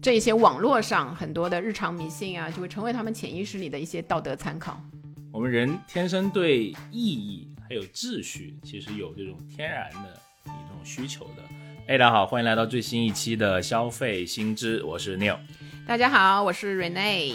[0.00, 4.80] 这一些网络上很多的日常迷信啊，就会成为他们潜意识里的一些道德参考。
[5.30, 11.42] 我们人天生对意义还有秩序，其实有这种天然的一种需求的。
[11.86, 15.38] 哎，大家好，欢迎来到最新一期的消费新知，我是 Neil。
[15.86, 17.34] 大家好，我是 Rene。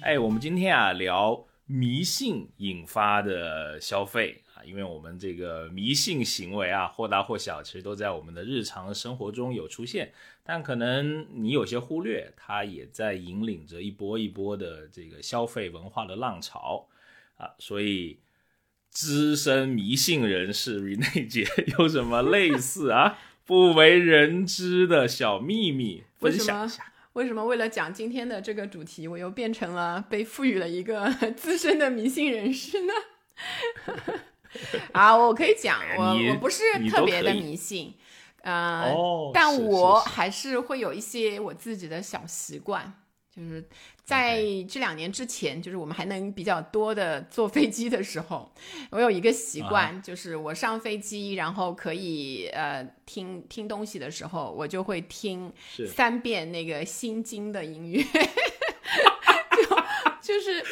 [0.00, 10.12] 哎，我们今天啊聊迷信引发的消费啊，因为我们这个迷信行为啊，或大或小，其实都在我们的日常生活中有出现。
[10.44, 16.88] 但可能你有些忽略，它也在引领着一波一波的这个消费文化的浪潮
[17.36, 17.50] 啊。
[17.58, 18.18] 所以，
[18.90, 21.46] 资深迷信人士 Rene 姐
[21.78, 26.92] 有什么类似啊不为人知的小秘密分享一下？
[27.14, 32.92] 为什么为了讲今天的这个主题，我又变成了被赋予了一个 资深的迷信人士呢？
[34.92, 37.94] 啊，我可以讲，我我不是特别的迷信。
[38.42, 38.92] 呃，
[39.32, 42.92] 但我还是会有一些我自己的小习惯，
[43.34, 43.64] 就是
[44.02, 48.52] 在这两年之前，就是我们还能比较多的坐飞机的时候，
[48.90, 55.52] 我有一个习惯，就是我上飞机，然后可以呃听听东西的时候，我就会听
[55.86, 58.04] 三遍那个心经的音乐，
[60.22, 60.64] 就就是。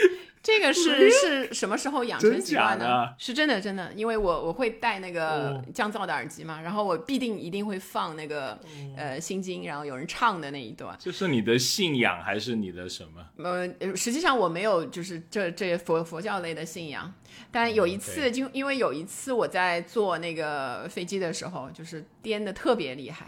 [0.43, 3.15] 这个是 是什么时候养成习惯的？
[3.19, 8.59] 是真的，真的，因为我我会戴那个降噪的耳机嘛，然后我必定一定会放那个
[8.97, 10.97] 呃心经，然后有人唱的那一段。
[10.99, 13.45] 就是你的信仰还是你的什么？
[13.45, 17.13] 呃，实际上我没有，就是这这佛佛教类的信仰。
[17.53, 23.27] 但有一次，就因为有一次我在坐那个飞机的时候，就是颠的特别厉害，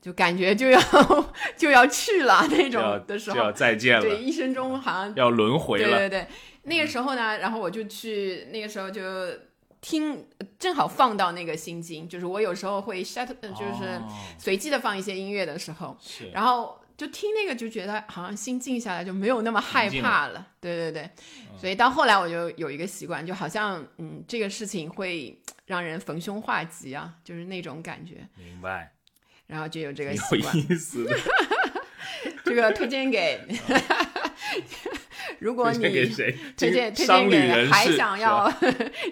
[0.00, 0.80] 就感觉就要
[1.56, 4.02] 就要去了那种的时候，就要再见了。
[4.02, 5.88] 对，一生中好像要轮回了。
[5.88, 6.26] 对对对。
[6.64, 9.02] 那个时候呢，然后我就去，那个时候就
[9.80, 10.26] 听，
[10.58, 14.00] 正好放到那个心经，就是我有时候会 shut，就是
[14.38, 15.96] 随机的放一些音乐的时候，
[16.32, 20.46] 然后就听那个，就觉得好像心静下来，就没有那么害怕了。
[20.60, 21.10] 对对对，
[21.56, 28.28] 所以到后来我就有一个习惯，就好像嗯，这个事情会让人逢凶化吉啊，就是那种感觉。
[28.36, 28.92] 明白。
[29.48, 30.56] 然后就有这个习惯。
[30.56, 31.04] 有意思。
[32.44, 33.40] 这个推荐给。
[35.40, 38.52] 如果你推荐推荐给 还想要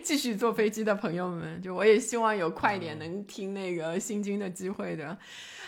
[0.02, 5.16] 继续坐飞机的朋友们，就我也希望有快点能听那个心经的机会的。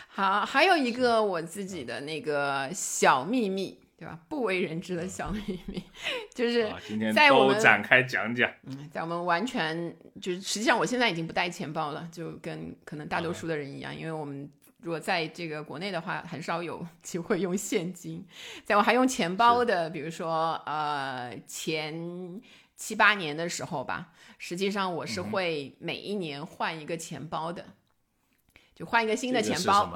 [0.08, 4.18] 好，还有一个我自己的那个小秘密，对吧？
[4.28, 5.82] 不为人知的小秘密，
[6.34, 6.72] 就是
[7.12, 8.50] 在我们展开讲讲。
[8.62, 14.48] 嗯，在我们完全就是实际上，我现在已经不带钱包了，就跟可能大多数的人一样，因为我们。
[14.80, 18.24] 如果在这个国内的话，很少有机会用现金。
[18.64, 22.40] 在我还用钱包的，比如说呃前
[22.76, 27.66] 七八年的时候吧，实际上我是会每一年换一个钱包的。
[28.78, 29.92] 就换一个新的钱包，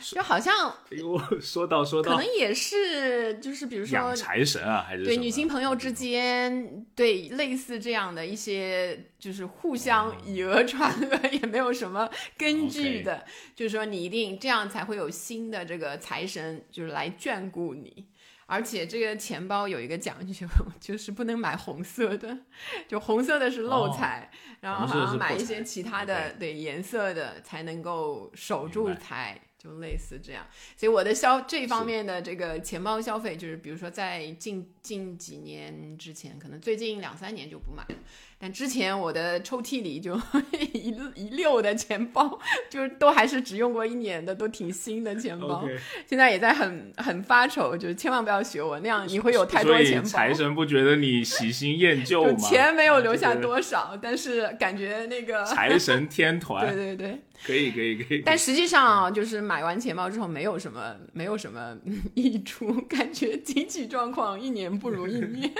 [0.00, 13.24] 就好像哎呦，说到说到，可能也是就是比如说养财神啊，还是对女性朋友之间，对类似这样的一些，就是互相以讹传讹，也没有什么根据的，
[13.54, 18.06] 就是说你一定这样才会有新的这个财神，就是来眷顾你。
[18.46, 20.46] 而且这个钱包有一个讲究，
[20.80, 22.38] 就是不能买红色的，
[22.86, 30.46] 就红色的是漏财，然后好像买一些其他的对颜色的才能够守住财，就类似这样。
[30.76, 37.96] 所以我的消这方面的这个钱包消费，就是比如说在近近几年之前，可能最近两三年就不买了。
[38.44, 40.20] 但之前我的抽屉里就
[40.74, 42.38] 一一溜的钱包，
[42.68, 45.66] 就是都还是只用过一年的，都挺新的钱包。
[46.06, 50.06] 现在也在很很发愁，就是千万不要学我那样，你会有太多钱包。
[50.06, 52.36] 财神不觉得你喜新厌旧吗？
[52.36, 56.66] 钱没有留下多少，但是感觉那个财神天团。
[56.66, 58.22] 对对对，可以可以可以。
[58.26, 61.74] 但实际上啊，就是买完钱包之后，没有什么没有什么
[62.12, 65.50] 益处，感觉经济状况一年不如一年。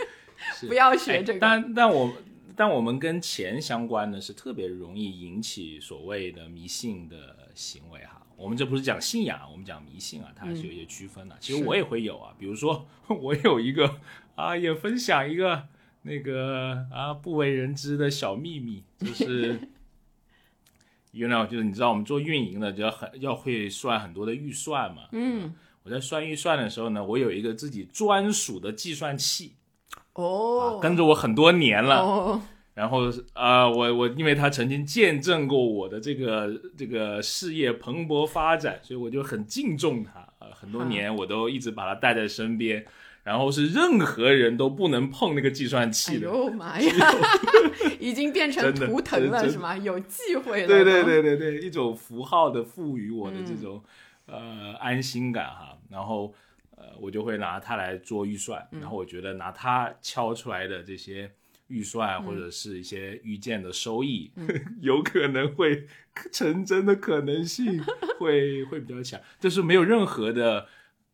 [0.69, 1.39] 不要学这个。
[1.39, 2.12] 但但我。
[2.56, 8.20] 但我们跟钱相关的是特别容易引起所谓的迷信的行为哈。
[8.37, 11.36] 我们这不是讲信仰，我们讲迷信啊，它还是有一些区分的。
[11.41, 14.01] 其实我也会有啊，比如说 我有一个
[14.34, 15.68] 啊，也分享一个
[16.03, 19.60] 那个啊不为人知的小秘密，就是，
[21.12, 25.09] you know，就是你知道我们做运营的就要很要会算很多的预算嘛。
[25.12, 25.54] 嗯。
[25.84, 29.53] 我在算预算的时候呢，我有一个自己专属的计算器。
[30.15, 32.41] 哦，跟着我很多年了，
[32.75, 33.03] 然后
[33.33, 42.84] 啊，我我因为他曾经见证过我的这个这个事业蓬勃发展，所以我就很敬重他啊，很多年我都一直把他带在身边，
[43.22, 46.28] 然后是任何人都不能碰那个计算器的。
[46.28, 46.91] 哎呦 妈呀，
[48.01, 49.77] 已经变成图腾了是吗？
[49.77, 50.67] 有忌讳了。
[50.67, 53.83] 对对对对对，一种符号的赋予我的这种。
[54.27, 55.77] 呃安心感哈。
[55.91, 56.33] 然后
[56.76, 61.30] 呃，我就会拿它来做预算，然后我觉得拿它敲出来的这些
[61.68, 64.30] 预算或者是一些预见的收益，
[64.82, 65.86] 有可能会
[66.32, 67.82] 成真的可能性
[68.18, 70.66] 会会比较强，就是没有任何的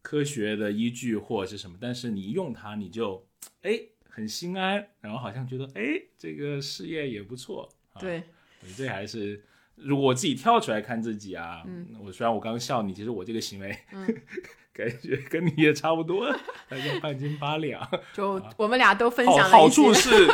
[0.03, 3.27] 科学的依据或者是什么，但是你一用它，你就
[3.63, 3.79] 哎
[4.09, 7.69] 很心安，然后好像觉得哎这个事业也不错。
[7.99, 8.23] 对，
[8.77, 9.45] 这还是
[9.77, 11.63] 如果我自己跳出来看自己啊，
[12.03, 13.77] 我虽然我刚刚笑你，其实我这个行为，
[14.81, 16.31] 感觉跟你也差不多，
[16.69, 17.87] 大 概半斤八两。
[18.15, 20.29] 就我们俩都分享了好处是，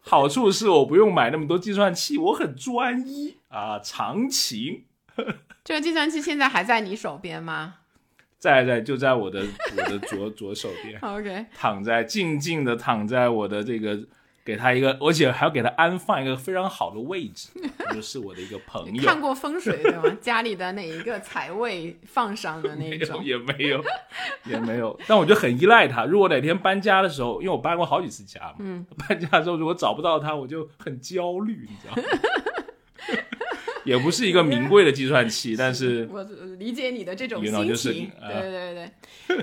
[0.00, 4.84] 好处是我不用买那么多计算器，我很专一啊，长情。
[5.64, 7.74] 这个计算器现在还在你手边吗？
[8.38, 9.44] 在在，就在我的
[9.76, 10.98] 我的左 左手边。
[11.00, 14.00] OK，躺在静静的躺在我的这个。
[14.50, 17.48] 给他一个，而且还要给他安放一个非常好的位置，
[17.94, 19.02] 就是我的一个朋友。
[19.02, 20.16] 看过风水对吗？
[20.20, 23.22] 家里的哪一个财位放上的那种？
[23.24, 23.84] 也没有，
[24.44, 24.98] 也没有。
[25.06, 26.04] 但我就很依赖他。
[26.04, 32.02] 如果哪天搬家的时候，因为我搬过好几次家嘛，嗯，搬家的时候如果找不到他，我就很焦虑，你知道吗？
[33.90, 36.22] 也不是一个名贵的计算器，但是 我
[36.58, 38.90] 理解你的这种心情，对对对。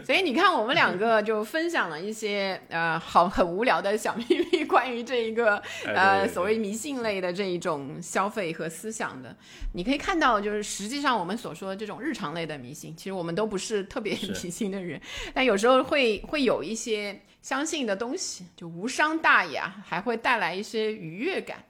[0.06, 9.36] 所以你看，我们两个就分享了一些呃好很无聊的小秘密， 关于这一个呃所谓迷信类的这一种消费和思想的。
[9.74, 14.14] 你可以看到，就是实际上我们所说的这种日常类的迷信，其实我们都不是特别
[14.44, 15.00] 迷信的人，
[15.34, 21.64] 但有时候会会有一些相信的东西，就无伤大雅，还会带来一些愉悦感。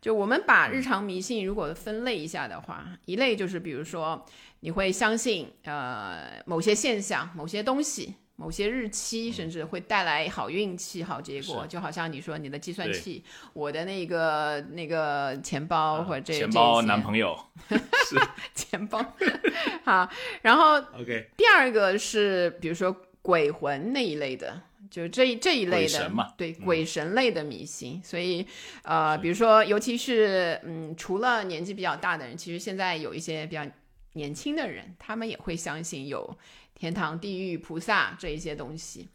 [0.00, 4.24] 就我们把日常迷信如果分类一下的话，一类就是比如说
[4.60, 11.66] 你会相信呃某些现象、某些东西、某些日期，甚至会带来好运气、好结果。
[11.66, 17.36] 就好像你说你的计算器，我的那个那个钱包或者这钱包男朋友。
[17.68, 18.16] 是。
[18.54, 19.04] 钱包。
[19.84, 20.08] 好，
[20.42, 24.62] 然后 OK 第二个是比如说鬼魂那一类的。
[24.90, 28.46] 就这这一类的，对鬼神类的迷信，所以，
[28.82, 33.66] 呃，比如说，尤其是，嗯，除了年纪比较大的人，其实现在有一些比较
[34.14, 36.36] 年轻的人，他们也会相信有
[36.74, 39.08] 天堂、地狱、菩萨这一些东西，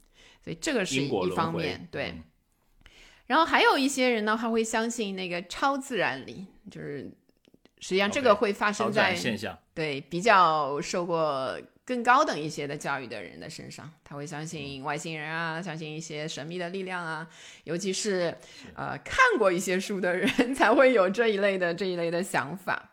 [0.44, 2.14] 所以这个是一方面，对。
[3.28, 7.12] 然后还有一些人呢，他会相信那个超自然力，就是
[7.80, 9.16] 实际上这个会发生在
[9.74, 11.60] 对比较受过。
[11.85, 17.27] 更高等一些的教育的人的身上，他会相信外星人啊，相信一些神秘的力量啊，
[17.65, 18.33] 尤其是
[18.75, 22.91] 呃看过一些书的人 才会有这一类的这一类的想法。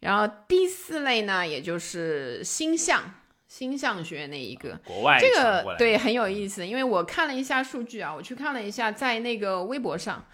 [0.00, 3.14] 然后第四类呢，也就是星象
[3.48, 10.26] 星象学那一个，国外这个对很有意思，因为我看了一下数据啊，我去看了一下，在那个微博上。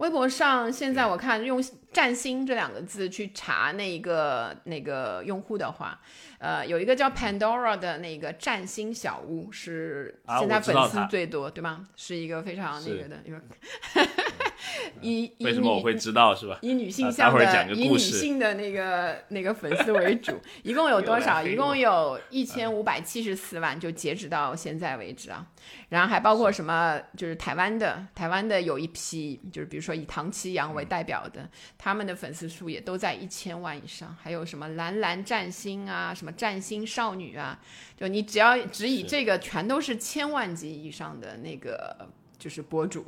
[0.00, 1.62] 微博上现在我看用
[1.92, 6.00] “占星”这两个字去查那个那个用户的话，
[6.38, 11.86] 呃，有一个叫 Pandora 的那个占星小屋是现在粉丝最多，对吗？
[11.96, 13.22] 是一个非常那个的，
[15.00, 16.58] 以为什么我会知道是吧？
[16.62, 21.42] 以女性向的以女性的那个那个粉丝为主，一共有多少？
[21.46, 25.46] 一共有 一千五百七十四万，就截止到现在为止啊。
[25.88, 27.00] 然后还包括什么？
[27.16, 34.16] 就是台湾的，台湾的有一批，就是比如说以唐奇阳为代表的，他们的粉丝数也都在一千万以上。
[34.22, 37.58] 还有什么蓝蓝占星啊，什么占星少女啊，
[37.96, 42.08] 就你只要只以这个，全都是千万级以上的那个
[42.38, 43.04] 就是博主。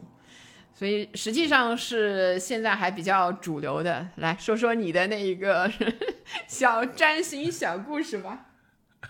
[0.74, 4.08] 所以实际上是现在还比较主流的。
[4.16, 5.70] 来说说你的那一个
[6.46, 8.46] 小占星小故事吧。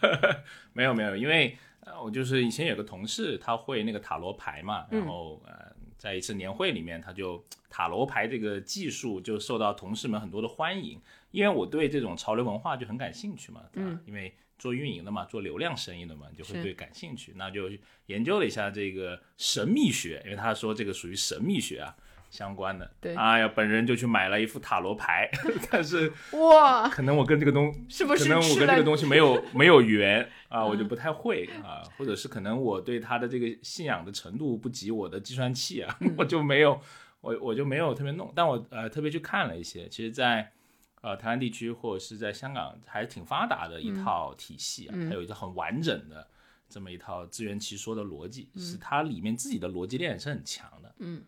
[0.73, 1.57] 没有没有，因为。
[2.03, 11.01] 我就是以前有个同事，他会那个塔罗牌嘛，然后呃，在一次年会里面，他就塔罗牌这个技术就受到同事们很多的欢迎，
[11.33, 17.69] 因为我对这种潮流文化就很感兴趣嘛，嗯，因为做运营的嘛，做流量生意的嘛，就会对感兴趣，那就
[18.07, 21.97] 研究了一下这个神秘学，因为他说这个属于神秘学啊。
[22.31, 25.31] 相关的，对，哎呀，本人就去买了一副塔罗牌，
[25.71, 36.81] 但是哇，可能我跟这个东是不是可能我跟这个东西没有 没有缘啊，我就不太会啊，或者是可能我对他的这个信仰的程度不及我的计算器啊， 我就没有
[37.21, 40.51] 我我就没有特别弄，但我呃特别去看了一些，其实，在
[41.03, 46.27] 呃台湾地区或者是在香港还是挺发达的一套体系啊，还有一个很完整的
[46.69, 51.23] 这么一套自圆其说的逻辑，是它里面自己的逻辑链是很强的，嗯。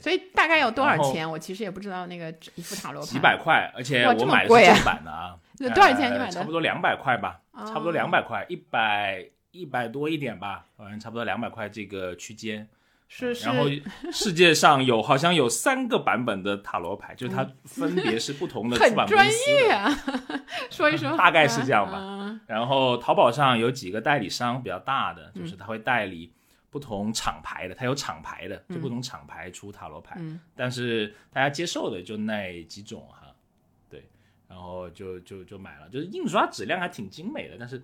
[0.00, 1.28] 所以大概要多少钱？
[1.28, 3.08] 我其实也不知道那个一副塔罗牌。
[3.08, 5.36] 几百块，而且我买的是正版的啊。
[5.58, 6.12] 多少钱？
[6.12, 6.30] 你买的？
[6.30, 12.68] 差不多两百块吧，差不多两百块，一百一百多一点吧，反正差不多两百块这个区间。
[13.12, 13.44] 是是。
[13.44, 13.68] 然后
[14.12, 19.16] 世界上有好像有三个版本的塔罗牌，就是它分别是不同的出版公司。
[19.16, 19.90] 很专业啊，
[20.70, 21.14] 说一说。
[21.18, 22.40] 大概是这样吧。
[22.46, 26.32] 然后淘宝上有几个代理商比较大的，就是他会代理
[26.70, 30.16] 不同厂牌的，他有厂牌的，就不同厂牌出塔罗牌。
[30.54, 33.26] 但是大家接受的就那几种哈。
[33.90, 34.08] 对
[34.48, 37.82] 然后就就就买了，就是印刷质量还挺精美的，但是，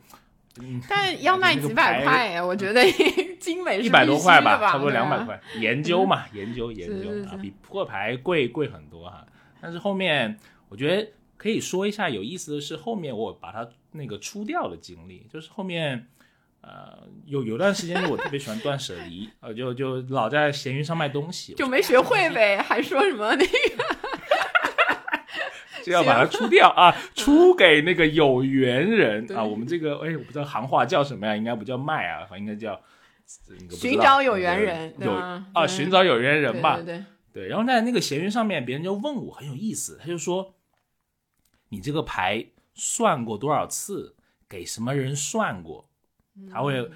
[0.89, 2.83] 但要卖 几百块，我觉得
[3.41, 5.41] 精美一百多块吧，差不多两百块。
[5.59, 9.27] 研究嘛，研究研究啊，比破牌贵贵很多哈。
[9.61, 16.07] 但是后面我觉得可以说一下有意思的是，后面我把它那个出掉的经历，就是后面
[16.61, 23.97] 呃有有段时间我特别喜欢断舍离，呃就就老在闲鱼上卖东西，就没学会呗，还说什么那个。
[25.87, 29.45] 就要把它出掉啊，出给那个有缘人啊。
[29.45, 32.81] 我们这个哎，我不知道行话叫什么呀，应该不叫卖啊，应该叫
[33.71, 34.93] 寻找有缘人。
[34.99, 36.81] 有啊，寻找有缘人吧。
[37.33, 37.47] 对。
[37.47, 40.57] 然后在那个闲鱼上面，别人就问我很有意思，他就说
[41.71, 44.17] ：“你这个牌算过多少次？
[44.49, 45.89] 给什么人算过？”
[46.51, 46.91] 他会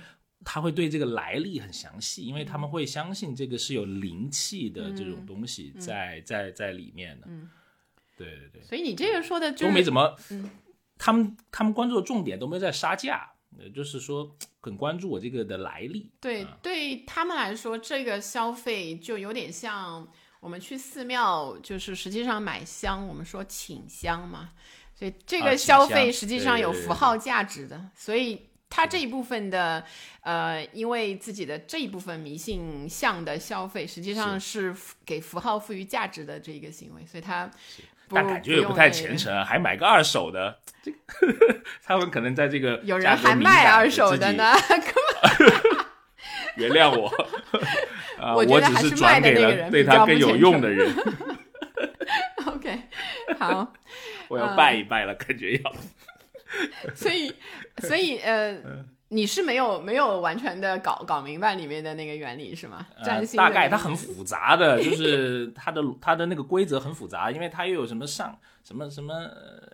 [0.44, 7.28] 他会对这个来历很详细，因为他们会相信这个是有灵气的这种东西在在在里面的。
[8.24, 10.14] 对对对，所以你这个说的都没怎么，
[10.98, 13.32] 他们他们关注的重点都没有在杀价，
[13.74, 16.12] 就是说很关注我这个的来历。
[16.20, 20.06] 对，对他们来说，这个消费就有点像
[20.40, 24.50] 我们去寺庙，就是实际上买香，我们说请香嘛，
[24.94, 28.46] 所以这个消费实际上有符号价值的，所以。
[28.72, 29.84] 他这一部分的，
[30.20, 34.72] 呃，因为自己的这一部分迷信向的消费，实际上是。
[35.04, 37.50] 给符号赋予价值的这一个行为，所以他，
[38.12, 40.92] 但感觉也不太虔诚啊，还买个二手的，这
[41.84, 44.52] 他们可能在这个 有人还卖二手的呢，
[46.56, 47.12] 原谅我，
[48.34, 50.92] 我我只是转给了对他更有用的人。
[52.46, 52.78] OK，
[53.38, 53.72] 好，
[54.28, 55.72] 我要拜一拜了，感觉要。
[56.94, 57.32] 所以，
[57.78, 58.56] 所以，呃，
[59.10, 62.86] 你是没有没有完全的搞搞明白里面的那个原理是吗？
[63.04, 69.14] 占星大概它很复杂的，就是它的它的那个规则很复杂，因为它又有什么上什么什么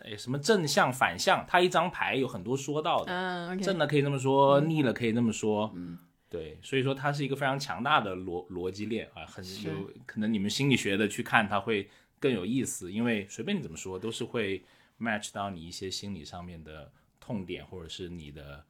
[0.05, 9.71] 哎什么正向反向，它一张牌有很多说到的，嗯，正的可以这么说，逆了可以这么说，嗯，对，所以说它是一个非常强大的逻逻辑链啊，很有
[10.07, 11.89] 可能你们心理学的去看它会
[12.19, 14.65] 更有意思，因为随便你怎么说都是会。
[14.99, 16.91] match 到你一些心理上面的
[17.21, 18.65] 痛点，或者是你的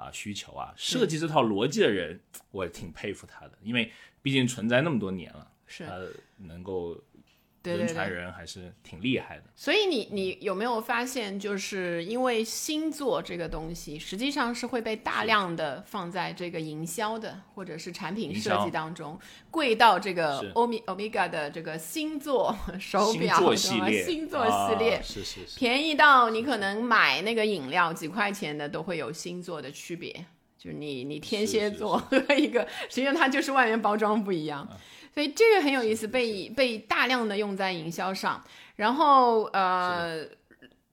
[0.00, 2.18] 啊需求啊，设计这套逻辑的人，
[2.50, 3.92] 我也挺佩服他的，因为
[4.22, 5.98] 毕竟存在那么多年了，是他
[6.38, 6.98] 能够。
[7.62, 19.18] 人传人还是挺厉害的，所以你你有没有发现，就是因为星座这个东西，实际上是会被大量的放在这个营销的或者是产品设计当中，
[19.50, 30.10] 贵到这个欧米欧米伽的这个星座 手表什么星座系列，是是是，便宜到你可能买那个饮料几块钱的都会有星座的区别，
[30.56, 34.66] 就是你你天蝎座和一个，实际上它就是外面包装不一样。
[35.12, 38.42] 所以这个很有意思，被被大量的用在营销上，
[38.76, 40.24] 然后呃，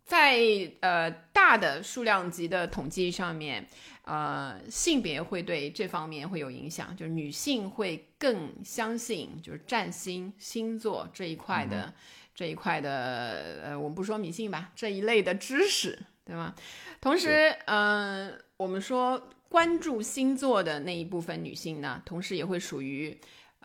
[0.03, 0.39] 在
[0.79, 3.67] 呃大的数量级的统计上面，
[4.03, 11.93] 呃性别会对这方面会有影响，就是女性会更相信就是占星星座这一块的
[12.33, 16.55] 这一块的呃我们不说迷信吧这一类的知识，对吗？
[16.99, 23.15] 同时，嗯，我们说关注星座的那一部分女性呢，同时也会属于。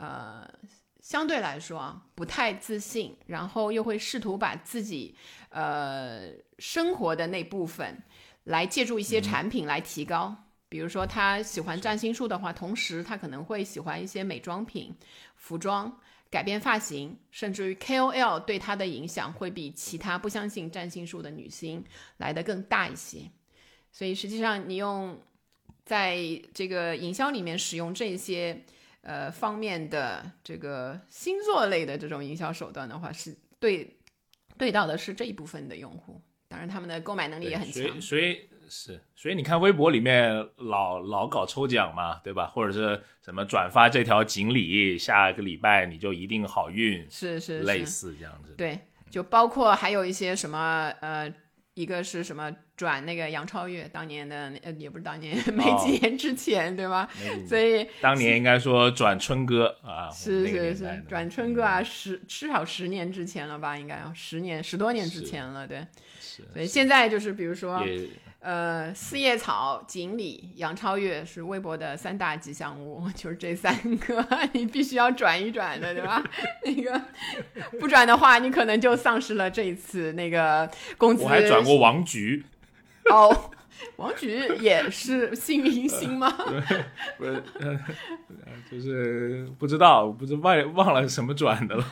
[0.02, 0.44] 呃，
[1.00, 5.14] 相对来说啊，不太自信，然后又会试图把自己
[5.50, 8.02] 呃生活的那部分
[8.42, 10.34] 来借助一些产品来提高。
[10.68, 14.92] 比如说，他喜欢占星术的话，同时他可能会喜欢一些美妆品、
[15.36, 21.84] 服装、改变发型，甚至于 KOL 对他的影响会比其他不相信占星术的女星
[22.16, 23.30] 来的更大一些。
[23.92, 25.20] 所以，实际上你用
[25.84, 26.18] 在
[26.52, 28.64] 这个营销里面使用这些。
[29.02, 33.96] 呃，方面的这个星座类的这种营销手段的话，是对
[34.56, 38.00] 对到的是这一部分的用户，当然他们的购买能力也很强。
[38.00, 42.46] 所以是，所以你看微博里面老老搞抽奖嘛，对吧？
[42.46, 48.54] 或者是什么转发这条锦鲤，下个礼拜你就一定好运，是是类似这样子。
[48.56, 48.78] 对，
[49.10, 51.32] 就包括还有一些什么呃。
[51.74, 57.08] 一个是什么转那个杨超越当年的呃也不是当年 没几年之前对吧？
[57.48, 63.78] 所以当年应该说转春哥啊，是是是转春哥啊，十至少十年之前了吧？
[63.78, 65.86] 应该要十年十多年之前了，对。
[66.52, 67.80] 所以现在就是比如说
[68.40, 76.20] 呃，四叶草、锦鲤、杨超越是微博的三大吉祥物， 就是这三个， 你必须要转一转的，对吧？
[76.64, 77.00] 那个
[77.78, 81.22] 不转的话，你可能就丧失了这一次那个工资。
[81.22, 82.44] 我还转过王菊。
[83.10, 83.50] 哦。
[83.96, 86.30] 王菊也是新明星吗？
[87.18, 87.42] 不是，
[88.70, 91.84] 就是不知道，不知忘忘了什么转的了。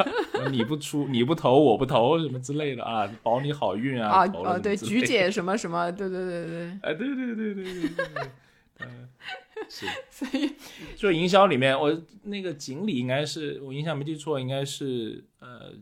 [0.50, 4.08] 你不出，你不投，我不投，什么之类的啊，保你好运啊。
[4.08, 6.78] 啊哦，对，菊姐什么什么，对对对对。
[6.82, 8.06] 哎，对对对对对对。
[8.80, 9.08] 嗯，
[9.68, 9.86] 是。
[10.10, 10.54] 所以
[10.94, 15.72] 做营销里面，我那个锦鲤应该是我印象没记错，应该是呃。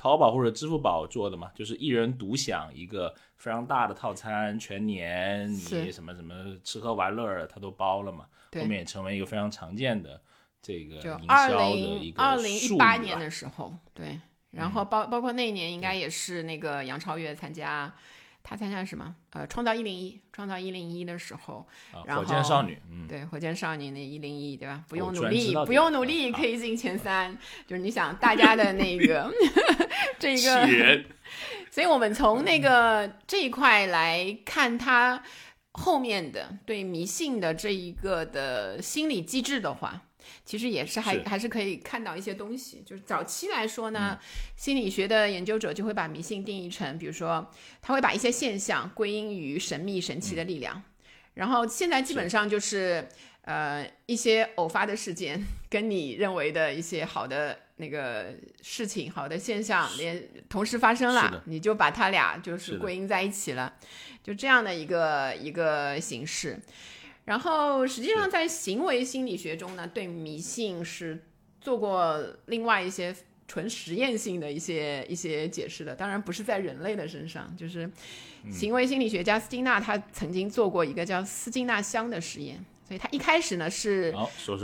[0.00, 8.24] 淘宝或者支付宝做的嘛，就是一人独享一个非常大的套餐，全年你什么什么吃喝玩乐他都包了嘛。
[8.54, 10.18] 后面也成为一个非常常见的
[10.62, 14.18] 这个营销的一个二零一八年的时候，对，
[14.52, 17.94] 然后包包括那一年应该也是那个杨超越参加。
[18.42, 19.14] 他参加什么？
[19.32, 21.66] 呃，创造一零一，创造一零一的时候，
[22.04, 24.84] 然后火箭少女，嗯，对，火箭少女那一零一，对吧？
[24.88, 29.32] 不用努力，不用努力可以进前三，就是你想大家的那 个
[30.18, 31.04] 这一个，
[31.70, 35.22] 所以我们从那个这一块来看他
[35.72, 40.02] 后面的对迷信的这一个的心理机制的话。
[40.44, 44.18] 其实也是还还是可以看到一些东西，就是早期来说呢，
[44.56, 50.82] 心理学的研究者就会把迷信定义成，比如说他会把一些现象归因于神秘神奇的力量，
[51.34, 53.08] 然后现在基本上就是
[53.42, 63.74] 呃一些偶发的事件跟你认为的一些好的那个事情、好的现象连同时发生了，你就把它俩就是归因在一起了，
[64.22, 66.58] 就这样的一个一个形式。
[67.30, 71.22] 然后，实际上在行为心理学中呢，对迷信是
[71.60, 73.14] 做过另外一些
[73.46, 75.94] 纯实验性的一些一些解释的。
[75.94, 77.88] 当然，不是在人类的身上，就是
[78.50, 82.64] 行为心理学家斯金纳他曾经做过一个叫斯金纳箱的实验。
[82.84, 84.12] 所以他一开始呢是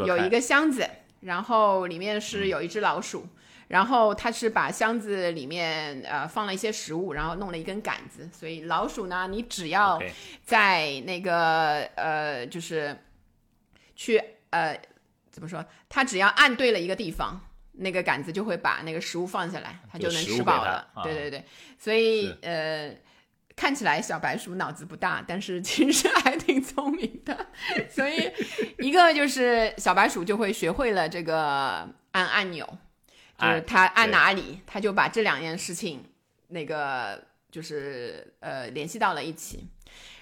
[0.04, 0.84] 有一个箱子，
[1.20, 3.24] 然后里面是有一只老鼠。
[3.68, 10.00] 然后他是把箱子里面呃放了一些食物，然后弄了一根杆子，所以老鼠呢，你只要
[10.44, 12.96] 在那个呃就是
[13.96, 14.80] 去呃
[15.30, 17.40] 怎么说，它只要按对了一个地方，
[17.72, 20.88] 那个杆子就会把那个食物放下来，它就能吃饱了。
[21.02, 21.44] 对对对，
[21.76, 22.94] 所以呃
[23.56, 27.46] 看起来小白鼠脑子不大，但是其实 还挺聪明的。
[27.90, 28.30] 所以
[28.78, 32.78] 一个就是小白鼠就会学会了这个按按钮。
[33.38, 36.04] 就是他按哪里，他就把这两件事情，
[36.48, 39.68] 那个就是呃联系到了一起。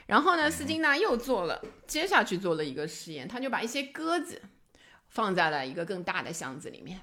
[0.07, 4.43] 然后呢，斯金纳又做了，接下去做了一个实验，他就把一些鸽子
[5.09, 7.01] 放在了一个更大的箱子里面，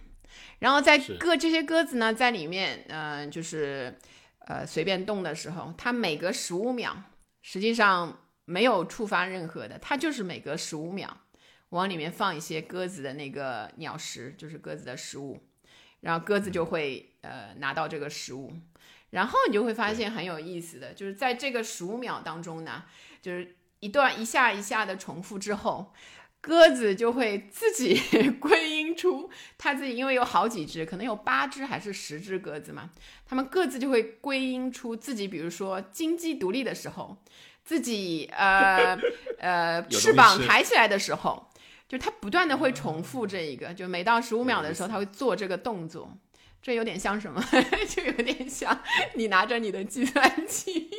[0.59, 3.97] 然后在鸽这些鸽子呢在里面，嗯，就是
[4.47, 6.95] 呃随便动的时候，它每隔十五秒，
[7.41, 11.21] 实际上没有触发任何的，它就是每隔十五秒
[11.69, 15.41] 往里面放一些鸽子的那个鸟食，就是鸽子的食物。
[16.01, 18.53] 然后鸽子就会呃拿到这个食物，
[19.11, 22.83] 然后你就会发现很有意思的，就是在这个十五秒当中呢，
[23.21, 25.93] 就是一段一下一下的重复之后，
[26.41, 28.01] 鸽子就会自己
[28.41, 32.89] 归因出它自己，因为有好几只，可能有八只还是十只鸽子嘛，
[33.25, 37.17] 它们各自就会归因出自己，比如说金鸡独立的时候，
[37.63, 38.99] 自己呃
[39.37, 41.50] 呃翅膀抬起来的时候。
[41.91, 46.09] 就他不断的会重复这一个，就每到十五秒的时候，他会做这个动作，
[46.61, 47.43] 这有点像什么？
[47.89, 48.79] 就有点像
[49.15, 50.89] 你拿着你的计算器，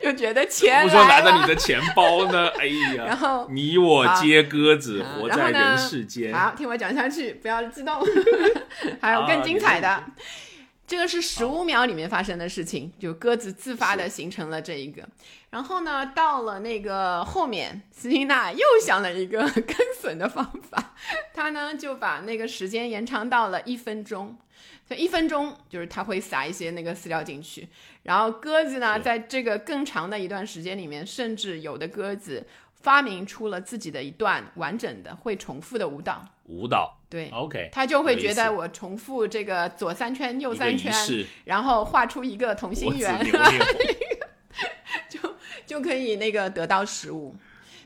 [0.00, 2.48] 就觉得钱不说拿着你的钱包呢？
[2.60, 6.32] 哎呀，然后你我皆鸽子，活在人世间。
[6.32, 8.00] 好，听我讲下去，不要激动，
[9.02, 10.04] 还有更精彩的。
[10.88, 15.06] 这个是十五秒里面发生的事情，就鸽子自发的形成了这一个。
[15.50, 20.94] 然后呢，到了那个后面，斯金纳又想了一个 更损的方法，
[21.34, 24.34] 他呢就把那个时间延长到了一分钟。
[24.86, 27.68] 所以一分钟就是他会撒一些那个饲料进去，
[28.04, 32.46] 然后鸽子呢在这个更长的一段时间里面，甚至有的鸽子
[32.80, 36.24] 发明出了自己的一段完整的会重复的舞蹈。
[36.48, 36.98] 舞蹈。
[37.08, 40.92] 对，OK，他就会觉得我重复这个左三圈右三圈，
[41.44, 43.18] 然后画出一个同心圆，
[45.08, 47.34] 就就可以那个得到食物。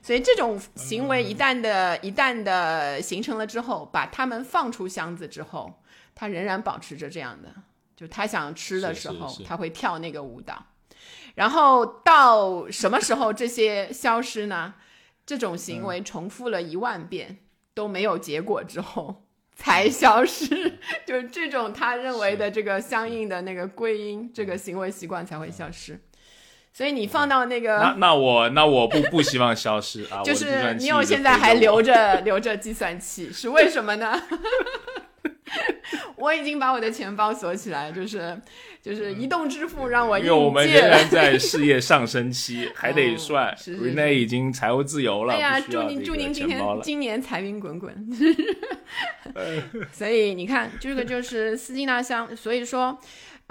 [0.03, 5.81] 所以这种行为一旦的一旦的形成了之后，把它们放出箱子之后，
[6.17, 7.49] 他仍然保持着这样的，
[7.95, 10.67] 就他想吃的时候，他会跳那个舞蹈。
[11.37, 14.75] 然后到什么时候这些消失呢？
[15.25, 17.39] 这种行为重复了一万遍。
[17.75, 20.73] 都没有结果之后 才消失，
[21.07, 26.01] 就是这种他认为的这个相应的那个归因，这个行为习惯才会消失。
[26.75, 30.23] 所以你放到那个，那那我那我不不希望消失啊！
[30.25, 34.23] 就是你有现在还留 着留着计算器，是为什么呢？
[36.17, 38.41] 我已经把我的钱包锁起来，就是
[38.81, 43.55] 就是移动支付让我因为我们仍然在事业上升期， 还得算。
[43.57, 47.93] Rene 已经财务自由了，哎呀，祝您祝您今天今年财运滚滚。
[49.93, 52.99] 所以你看，这个就是斯金纳箱，所以说。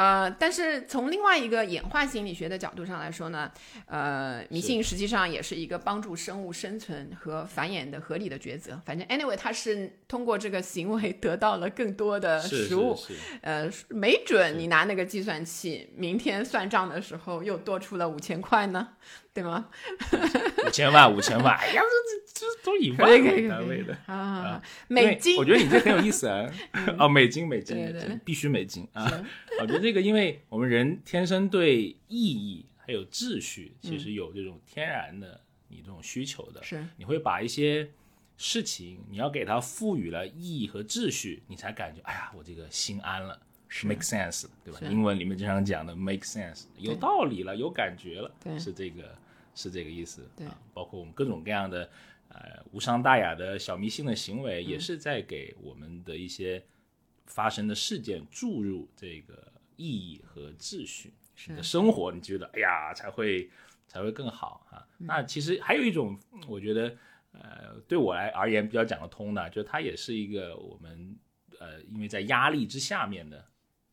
[0.01, 3.51] 呃，但是从另外一个演化心理学的角度上来说呢，
[3.85, 8.81] 呃，迷信实际上也是一个帮助生物生存和繁衍的合理的抉择。
[8.83, 12.97] 反正 anyway，它是通过这个行为得到了更多的食物。
[13.41, 18.87] 呃，没准你拿那个计算器，明天算账的时候又多出了五千块呢。
[19.33, 19.69] 对吗？
[20.67, 21.81] 五千万，五千万，哎呀，
[22.33, 24.61] 这这都以万为单位的啊！
[24.89, 26.51] 美金，我觉得你这很有意思啊！
[26.99, 29.09] 哦，美金，美金，美金，必须美金啊！
[29.61, 35.39] 我觉得这个，因为我们人天生对意义还有秩序，其实有这种天然的
[35.69, 36.61] 你这种需求的。
[36.63, 37.89] 是，你会把一些
[38.37, 43.39] 事情，你要给它赋予了意义和秩序，你才感觉，哎呀，我这个心安了。
[43.83, 44.79] Make sense，对吧？
[44.89, 49.17] 英文里面经常讲的 make sense，有道理了，有感觉了，是这个，
[49.55, 50.29] 是这个意思。
[50.35, 51.89] 对，包括我们各种各样的
[52.27, 56.61] 呃无伤大雅的小迷信的行为，也是在给我们的一些
[57.25, 61.13] 发生的事件注入这个意义和秩序。
[61.47, 63.49] 你的生活，你觉得哎呀才会
[63.87, 64.85] 才会更好啊？
[64.97, 66.93] 那其实还有一种，我觉得
[67.31, 71.17] 呃对我来而言比较讲得通的，就它也是一个我们
[71.57, 73.45] 呃因为在压力之下面的。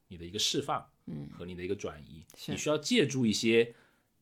[0.09, 3.75] 你的一个释放，嗯，和你的一个转移，你需要借助一些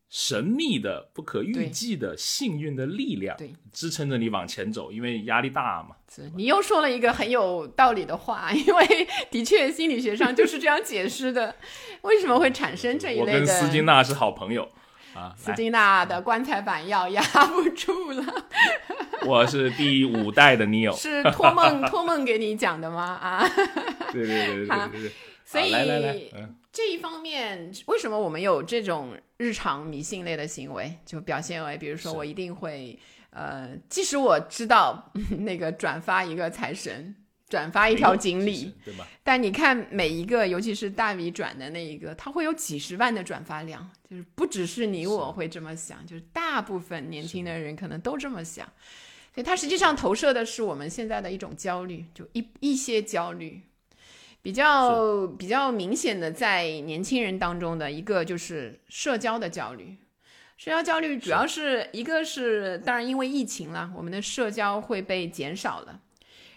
[0.09, 5.96] 神秘的、不可预计的幸运的力量，对，支撑着你往前走，因为压力大嘛。
[6.12, 11.57] 是你又说了一个很有道理的话， 因为的确心理学上就是这样解释的。
[12.03, 13.33] 为什么会产生这一类的？
[13.33, 14.70] 我跟斯金纳是好朋友
[15.14, 18.46] 啊，斯金纳的棺材板要压不住了。
[19.25, 23.03] 我是第五代的 Neil， 是托梦托梦给你讲的吗？
[23.03, 23.49] 啊，
[24.12, 25.12] 对对对对对对。
[25.47, 25.71] 所以
[26.73, 32.99] 这一方面，为什么我们有这种日常迷信类的行为，就表现为，比如说我一定会，
[33.31, 37.15] 呃，即使我知道 那个转发一个财神，
[37.49, 39.07] 转发一条锦鲤，对吧？
[39.23, 48.67] 但你看每一个，尤其是大 V 转的那一个，它会有几十万的转发量，就是不只是你我会这么想，就是大部分年轻的人可能都这么想，
[49.33, 53.63] 所以它实际上投射的是我们现在的一种焦虑，就一一些焦虑。
[54.47, 59.97] 比较比较明显的，在年轻人当中的一个就是社交的焦虑。
[60.57, 66.01] 社交焦虑主要是一个是，当然因为疫情了，我们的社交会被减少了。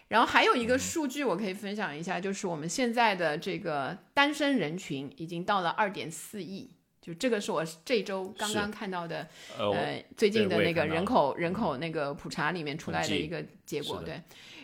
[0.08, 6.70] 然后还有一个数据我可以分享一下，就是我们现在的这个单身人群已经到了二点四亿，
[7.02, 14.22] 就这个是我这周刚刚看到的，呃，最近的那个人口人口那个普查里面出来的一个结果，对。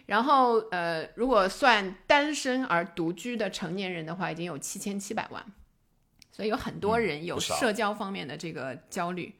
[0.08, 5.44] 然后，呃，如果算单身而独居的成年人的话，已经有七千七百万，
[6.32, 9.34] 所以有很多人有社交方面的这个焦虑，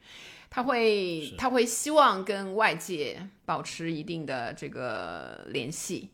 [0.50, 6.10] 他会他会希望跟外界保持一定的这个联系。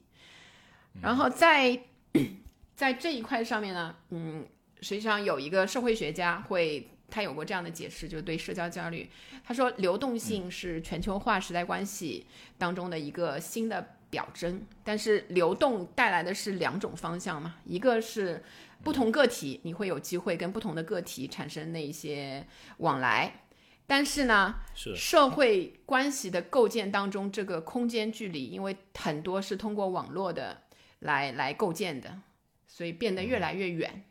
[1.01, 1.81] 然后在
[2.77, 4.47] 在这一块上面呢，嗯，
[4.83, 9.09] 实际上有一个社会学家会他有过这样的解释，就是对社交焦虑，
[9.43, 12.27] 他说流动性是全球化时代关系
[12.59, 13.97] 当中的一个新的。
[14.13, 18.45] 表征，但是流动带来的是两种方向嘛，一个是
[18.85, 23.41] 不同个体，你会有机会跟不同的个体产生那些往来，
[23.87, 30.61] 但是呢，是社会关系的构建当中，这个空间距离，因为很多是通过网络的
[30.99, 32.19] 来来构建的，
[32.67, 34.05] 所以变得越来越远。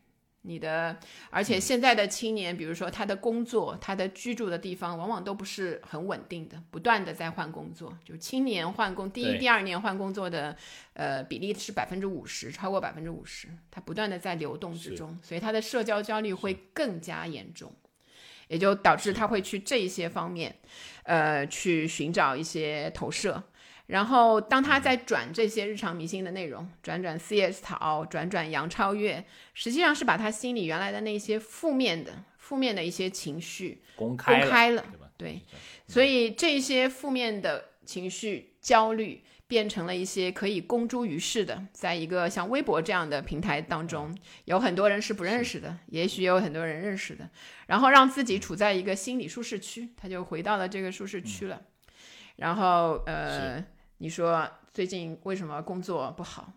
[0.44, 0.98] 你的，
[1.30, 7.96] 而且现在的青年，比如说他的工作，他的居住的地方，往往都不是很稳定的，不断的在换工作。
[8.04, 10.58] 就青年换工，第一、第二年换工作的，
[10.94, 13.50] 呃，比例是百分之五十，超过百分之五十。
[13.70, 17.72] 他不断的在流动之中，所以他的社交焦虑会更加严重，
[18.48, 20.56] 也就导致他会去这些方面，
[21.04, 23.44] 呃，去寻找一些投射。
[23.92, 34.86] 然后，当他在转这些日常迷信的内容，转转 CS 桃，转转杨超越，实际上是把他心里原来的那些负面的、负面的一些情绪公开了，
[35.18, 35.42] 对
[35.88, 47.30] 所以这些负面的情绪、焦虑变成了一些可以公诸于世的，在一个像微博这样的平台当中，有很多人是不认识的，也许有很多人认识的，
[47.68, 51.62] 然后让自己处在一个心理舒适区，他就回到了这个舒适区了，
[52.38, 53.62] 然后呃。
[54.02, 56.52] 你说最近为什么工作不好？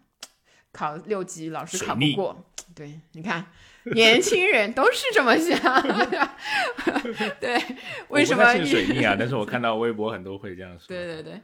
[0.72, 3.46] 考六级老是考不过，对，你看，
[3.94, 5.58] 年轻人都是这么想，
[7.38, 7.62] 对，
[8.08, 8.50] 为什么？
[8.54, 10.86] 信水逆啊，但是我看到 微博很多会这样说。
[10.88, 11.40] 对对对，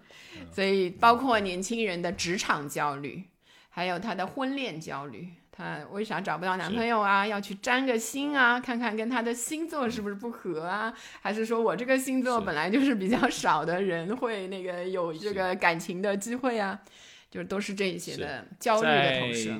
[0.50, 3.22] 所以包括年轻人的职场焦虑，
[3.68, 5.28] 还有他的婚恋焦虑，
[5.60, 7.26] 他为啥找不到男朋友啊？
[7.26, 10.90] 要去占个星啊，看看跟他的星座是不是不合啊？
[11.20, 16.80] 还是说我这个星座本来就是比较少的人会那个有这个感情的机会啊？
[17.30, 19.54] 就都是这一些的焦虑的同时。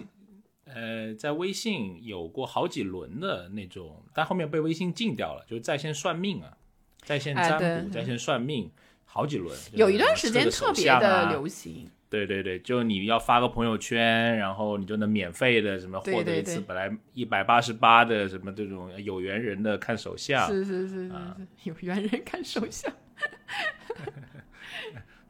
[0.64, 6.56] 呃，在微信有过好几轮的那种，但后面被微信禁掉了，就是在线算命啊，
[7.02, 8.70] 在线占卜，在线算命，
[9.04, 9.54] 好几轮。
[9.74, 11.90] 有一段时间特别的流行。
[12.10, 20.46] 对对对，就你要发个朋友圈，然后你就能免费的什么获得一次本来一百八十八的什么这种有缘人的看手相。
[20.48, 21.14] 是是是是是，
[21.62, 22.92] 有缘人看手相。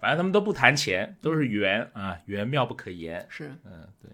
[0.01, 3.25] 反正他们都不谈钱，都是缘啊，缘妙不可言。
[3.29, 4.11] 是，嗯，对。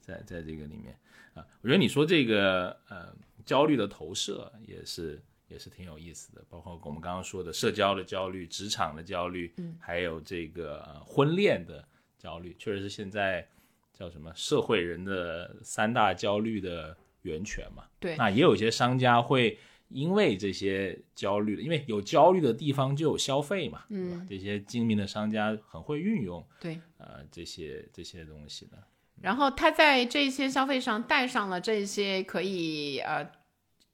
[0.00, 0.98] 在在这个里面
[1.34, 11.86] 啊，我觉得你说这个呃焦虑的投射也是也是挺有意思的，包括我们刚刚说的社交的焦虑、职场的焦虑，嗯，还有这个婚恋的
[12.22, 13.48] 焦虑，确实是现在
[13.92, 17.84] 叫什么社会人的三大焦虑的源泉嘛。
[17.98, 19.58] 对，那也有些商家会
[19.88, 28.78] 因为这些焦虑，因为有焦虑的地方就有消费嘛，嗯，这些精明的商家很会运用，对，呃，这些这些东西的。
[29.20, 33.30] 然后他在这些消费上带上了这些可以呃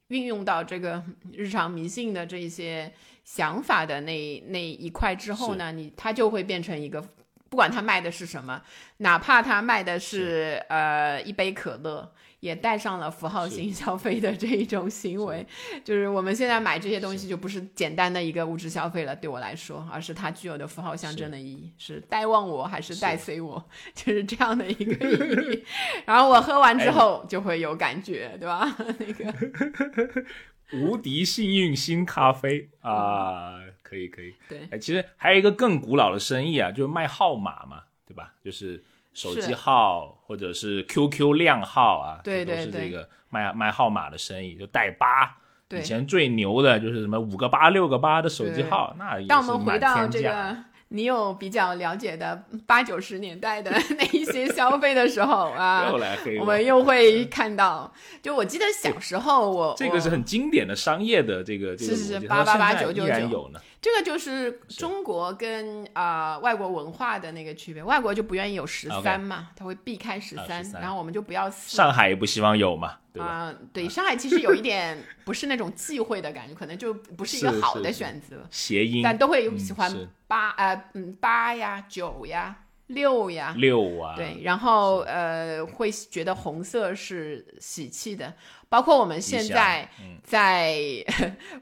[0.09, 2.91] 运用到这个日常迷信的这些
[3.25, 7.07] 想法的那那一块之后呢，你他就会变成一个，
[7.49, 8.63] 不管他卖的是什么，
[8.99, 12.13] 哪怕他卖的是呃一杯可乐。
[12.41, 15.45] 也带上了符号性消费的这一种行为，
[15.83, 25.65] 就是我们现在买这些东西就不是简单的一个物质消费了，对我来说，而是它具有的符号象征的意义，是带旺我还是带随我，就是这样的一个意义。
[26.07, 28.73] 然后我喝完之后就会有感觉，对吧？
[29.01, 30.25] 那个。
[30.75, 33.55] 无敌幸运星咖啡啊，
[33.89, 34.35] 可以可以。
[34.49, 38.33] 对，哎，其实还有一个更古老的生意啊，就是卖号码嘛，对吧？
[38.45, 38.85] 就是。
[39.15, 45.37] 手机号或者是 QQ 靓号啊，对对对，都是这个卖卖号码的生意，就带八。
[45.67, 50.57] 对，以前最牛的就是什么五个八、六个八的手机号，那也是回到这个。
[50.91, 55.91] 你有比较了解的八九十年代的 那一些消费的时候啊，
[56.41, 57.93] 我们又会看到。
[58.23, 63.51] 就我记得小时候，我这个是很经典的商业的这个，是是是八八八九九九。
[63.81, 71.49] 这个就是中国跟啊外国文化的那个区别，外国就不愿意有十三嘛，他会避开十三，然后我们就不要。
[71.51, 72.99] 上海也不希望有嘛。
[73.19, 78.47] 啊，对，上海其实有一点不是那种忌讳的感觉， 可能就不是一个好的选择。
[78.51, 82.57] 谐音，但都会喜欢八呃嗯八呀九呀
[82.89, 88.35] 六呀六啊，对，然后呃会觉得红色是喜气的。
[88.71, 89.89] 包括我们现在
[90.23, 90.77] 在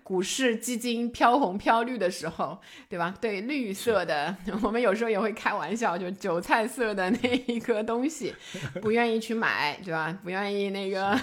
[0.03, 2.59] 股市基金飘红飘绿的时候，
[2.89, 3.15] 对吧？
[3.21, 8.35] 对绿色的， 我们有时候也会开玩笑，就韭菜色的那一颗东西，
[8.83, 10.19] 不愿意去买，对吧？
[10.25, 11.17] 不愿意那个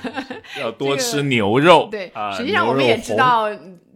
[0.57, 1.89] 要 多吃牛肉。
[1.91, 3.49] 对，实际上我们也知道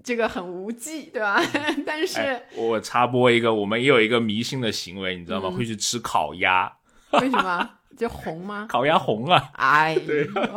[0.08, 1.38] 这个很无忌，对吧？
[1.86, 5.52] 但是，我插播一个，我们也有一个迷信的行为，你知道吗？
[5.52, 6.72] 会去吃烤鸭。
[7.12, 7.70] 为什么？
[7.98, 8.68] 就红吗？
[8.72, 9.52] 烤鸭红啊！
[9.56, 9.98] 哎，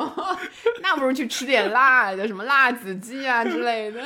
[0.83, 4.01] 那不如去吃点辣的，什么辣子鸡啊之类的。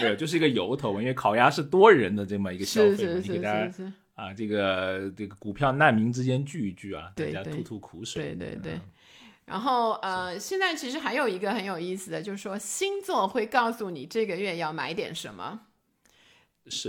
[0.00, 3.70] 没有，就是一个由头，因为烤鸭是多人的这么一个消费，你给大家
[4.14, 8.34] 啊，这个这个股票难民之间聚一聚啊，大家吐吐苦水。
[8.34, 8.80] 对对对。
[9.50, 15.62] 然后呃，现在其实还有一个很有意思的，就是说星座会告诉你这个月要买点什么。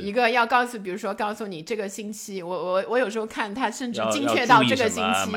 [0.03, 5.31] 一个要告诉，比如说告诉你这个星期，我我我有时候看他甚至精确到这个星期，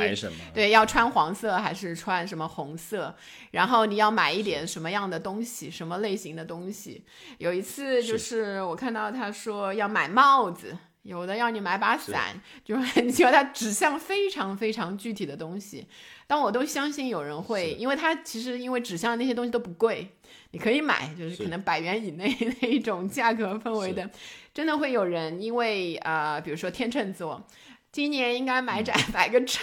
[0.53, 3.15] 对，要穿黄色还是穿什么红色，
[3.53, 7.07] 然后你要买一点什么样的东西，什么类型的东西。
[7.39, 10.77] 有一次就是我看到他说要买帽子。
[11.05, 15.87] 有的要你买把伞，就是 你觉得它指向非常非常具体的东西，
[16.27, 20.09] 但我都相信有人会，因为它其实因为指向的那些东西都不贵，
[20.53, 24.11] 你可以买，就是可能百元以内那一种价格氛围的，
[24.55, 27.47] 真的会有人因为啊，比如说天秤座，
[27.93, 29.61] 今年应该买盏买个秤，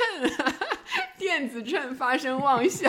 [1.17, 2.87] 电子秤发生旺销，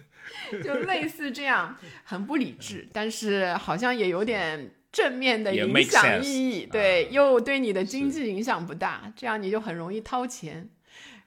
[0.64, 4.72] 就类似这样，很不理智，但是好像也有点。
[4.92, 10.68] 正面的影响意义，对，又对你的经济影响不大，这样你就很容易掏钱，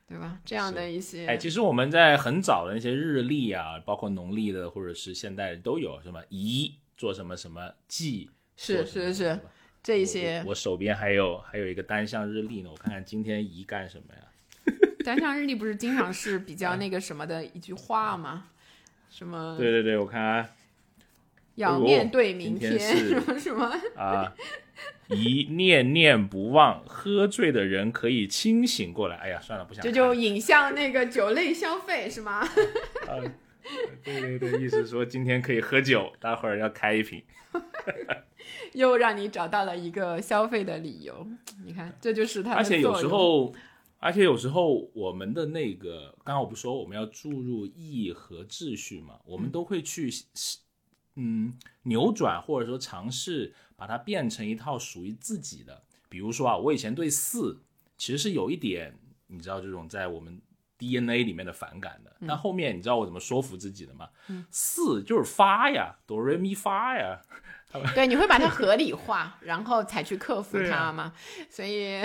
[0.08, 0.38] 对吧？
[0.46, 9.40] 这样的一些，哎，其实我们在很早的那些日历啊，包括农历的或者是现代都有什么宜做什么什么忌，是是是，
[9.82, 10.44] 这一些。
[10.46, 14.22] 我手边还有还有一个单向日历呢，我看看今天宜干什么呀？
[15.04, 18.48] 单向日历不是经常是比较那个什么的一句话吗？
[19.10, 19.56] 什么？
[19.58, 20.50] 对对对，我看啊，
[21.56, 23.66] 要面对明天什么什么
[23.96, 24.34] 啊？
[25.10, 29.16] 一念念不忘，喝醉的人可以清醒过来。
[29.18, 29.84] 哎呀，算了，不想。
[29.84, 32.40] 这就引向那个酒类消费是吗？
[33.08, 33.22] 啊，
[34.04, 37.24] 对对对，意思说今天可以喝酒，待会儿要开一瓶。
[38.74, 41.26] 又让你找到了一个消费的理由。
[41.64, 42.54] 你看，这就是它。
[42.54, 43.54] 而且有时候，
[44.00, 50.12] 而且有时候，我们的那个，刚刚我不说我们要注入意义和秩序嘛，我们都会去，嗯，
[51.84, 53.54] 扭转或者说尝试。
[53.78, 57.60] 把它变成一套属于自己的，比如说啊，我以前对四
[57.98, 58.98] 其实是有一点，
[59.28, 60.42] 你知道这种在我们
[60.78, 62.16] DNA 里面的反感的。
[62.26, 64.08] 但后面你知道我怎么说服自己的吗？
[64.50, 67.20] 四就是发呀，哆瑞咪发呀。
[67.94, 71.12] 对，你会把它合理化，然后才去克服它嘛。
[71.50, 72.00] 所以，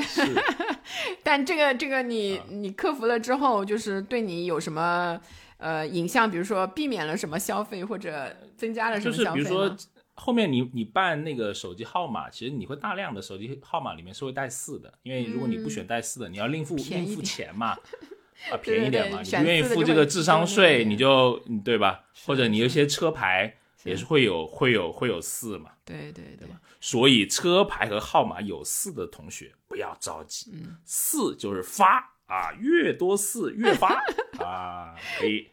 [1.23, 5.21] 但这个这个你你克服了之后，就是对你有什么
[5.61, 6.29] 呃影像？
[6.31, 9.77] 比如说避免了什么消费，或者增加了什么消费吗？
[10.15, 17.71] 后面你你办那个手机号码，其实你会大量的手机号码里面是会带四的，因为如果你不选带四的，你要另付另付钱嘛，
[18.53, 22.05] 啊便宜点嘛，你不愿意付这个智商税，你就对吧？
[22.27, 26.61] 或者你有些车牌也是会有会有会有四嘛，对对对吧？
[26.83, 30.53] 所以车牌和号码有四的同学不要着急，
[30.85, 34.01] 四就是发啊，越多四越发
[34.39, 35.49] 啊，可以。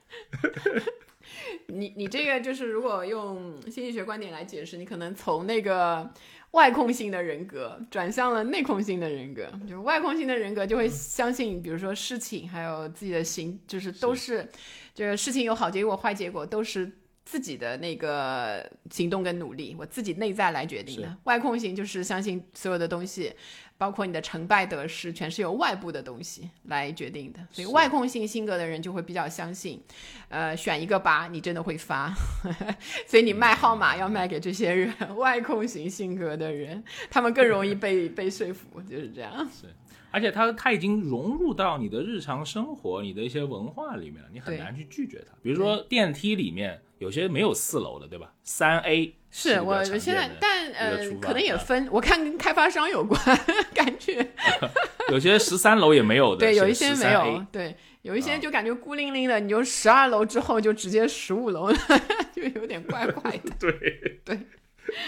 [1.67, 6.09] 你你这个就是，如果用心理学观点来解释，你可能从那个
[6.51, 9.45] 外控性的人格转向了内控性的人格。
[9.63, 14.47] 就是外控性的人格就会相信，比如说事情还有自己的行，就是都是，
[14.93, 16.89] 就是事情有好结果坏结果都是
[17.25, 21.17] 自己的那个行动跟努力，我自己内在来决定的。
[21.25, 23.33] 外控型就是相信所有的东西。
[23.77, 27.39] 包括你的成败得失，全是由外部的东西来决定的。
[27.51, 29.81] 所以外控性性格的人就会比较相信，
[30.29, 32.13] 呃，选一个八，你真的会发。
[33.05, 39.47] 所以你卖号码要卖给这些人，外控型性格的人，他们更容易被 被说服，就是这样。
[39.51, 39.67] 是，
[40.09, 45.35] 而且他他已经融入到你的日常生活、你的一些文化里面了，你很难去拒绝他。
[45.43, 48.33] 比如说电梯里面有些没有四楼的，对吧？
[48.43, 49.13] 三 A。
[49.29, 53.19] 是我现在，但呃，可能也分，我看跟开发商有关，
[53.73, 54.25] 感觉
[55.11, 61.77] 有些十三楼也没有的，对，有一些没有，对，有一些就感觉孤零零的，你就十二楼之后就直接十五楼了，
[62.35, 64.39] 就有点怪怪的，对对，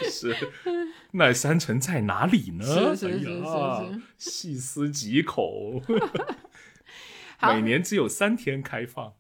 [0.10, 0.36] 是，
[1.12, 2.96] 那三层在哪里呢？
[2.96, 5.82] 是是是是是，细思极恐，
[7.42, 9.14] 每年只有三天开放。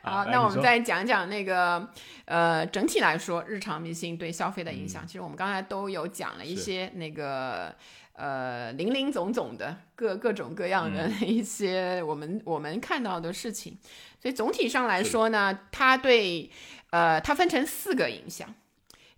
[0.00, 1.86] 好，那我们再讲讲那个，
[2.24, 5.06] 呃，整体来说，日常迷信对消费的影响。
[5.06, 7.74] 其实我们刚才都有讲了一些那个，
[8.12, 13.76] 呃，零零总总的各各种各样的 一些我们我们看到的事情。
[14.20, 16.50] 所以总体上来说呢，它对，
[16.90, 18.54] 呃，它分成四个影响。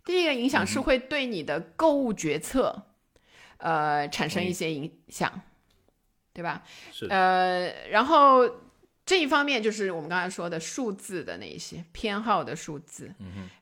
[0.03, 2.87] 第一个影响是会对你的购物决策，
[3.57, 5.31] 呃，产生一些影响，
[6.33, 6.63] 对吧？
[6.91, 7.05] 是。
[7.07, 8.49] 呃，然后。
[9.11, 13.13] 这一方面就是我们刚才说的数字的那一些偏好的数字，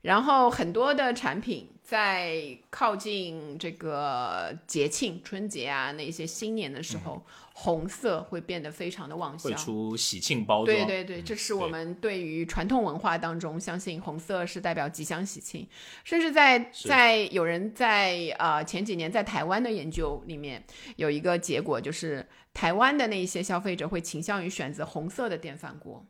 [0.03, 10.67] 然后很多的产品在靠近这个节庆、春节啊那些新年的时候，红色会变得非常的旺销，会出喜庆包装。
[10.67, 15.67] 对对对，这是我们对于传统文化当中相信红色是代表吉祥喜庆，
[16.03, 20.63] 甚至在在有人在呃前几年在台湾的研究里面
[20.97, 22.27] 有一个结果就是。
[22.51, 26.03] 台湾的那一些消费者会倾向于选择红色的电饭锅，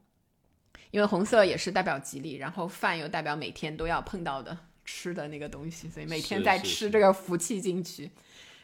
[0.90, 4.58] 因为红色也是代表吉利，然后饭又代表每天都要碰到的
[4.92, 8.10] 吃的那个东西，所以每天在吃这个福气进去。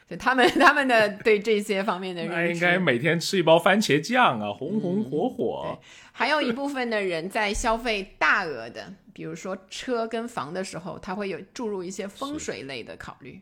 [0.08, 5.78] 就他们他们的 对这些方面的认知，应该每天吃一包番茄酱啊，红红火火。
[6.12, 13.40] 还有一部分的人在消费大额的，比如说车跟房的时候，他会有注入一些风水类的考虑。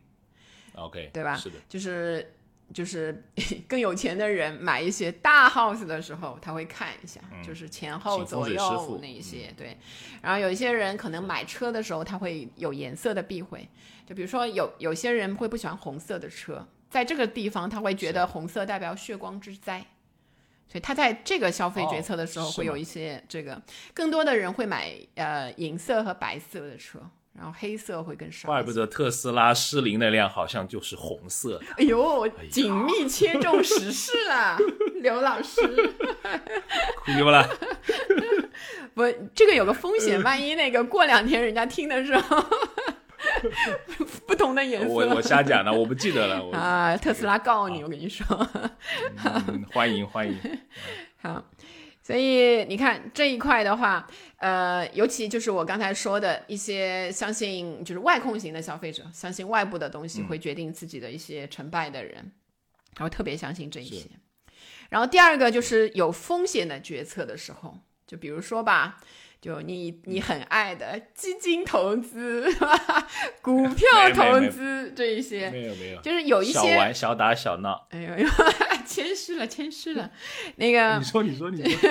[0.75, 1.37] OK，对吧？
[1.37, 2.35] 是的，就是。
[2.75, 3.25] 就是
[3.67, 9.79] 更有钱的人买一些大 house 的时候，他会看一下，就是前后左右那一些对。
[10.21, 13.67] 然后有一些人可能买车的时候，他会有颜色的避讳，
[14.05, 19.79] 就比如说有有些人会不喜欢红色的车，在这个地方他会觉得红色代表血光之灾，
[20.67, 23.63] 所以他在这个消费决策的时候会有一些这个。
[23.95, 27.01] 更多的人会买呃银色和白色的车。
[27.37, 28.47] 然后黑色会更少。
[28.47, 31.61] 怪不得特斯拉失灵那辆好像就是红色。
[31.77, 34.57] 哎呦，紧密切中时事了，
[35.03, 35.61] 刘老师。
[37.05, 37.49] 哭了。
[38.95, 39.03] 不，
[39.35, 42.45] 这个有个风险，万一那个过两天人家听的时候，
[44.27, 44.89] 不同的颜色。
[44.89, 46.45] 我我瞎讲的，我不记得了。
[46.45, 48.25] 我啊，特斯拉告你，我跟你说。
[49.25, 50.39] 嗯欢迎欢迎。
[51.21, 51.45] 好，
[52.07, 62.31] 所以你看这一块的话，呃，尤其就是我刚才说的一些相信就是外控型的消费者，相信外部的东西会决定自己的一些成败的人，
[62.95, 64.07] 他会特别相信这一些。
[64.91, 69.01] 然后第二个就是有风险的决策的时候，就比如说吧。
[69.45, 72.51] 就你你很爱的基金投资、
[73.43, 77.87] 股票投资这一些，没有没有，就是有一些小玩小打小闹。
[77.91, 78.29] 哎呦 呦，
[78.87, 80.11] 谦虚了谦虚了。
[80.57, 81.91] 那个你说你说你说，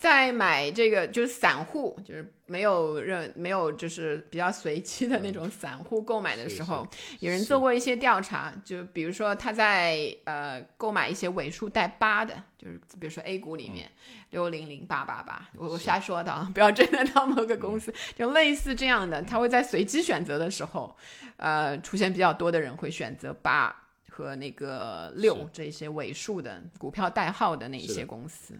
[0.00, 6.88] 在买这个就是散户，就是没有任没有就是比较随机的那种散户购买的时候，
[7.18, 13.90] 有人做过一些调查，就比如说他在呃购买一些尾数带八的，就是比如说 A 股里面
[14.30, 20.96] 六零零八八八，我我瞎说的，啊， 不要真的到某个公司，就类似这样的，他会在随机选择的时候，
[21.36, 23.76] 呃，出现比较多的人会选择八
[24.08, 28.58] 和那个六这些尾数的股票代号的那一些公司。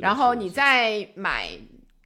[0.00, 1.50] 然后你在买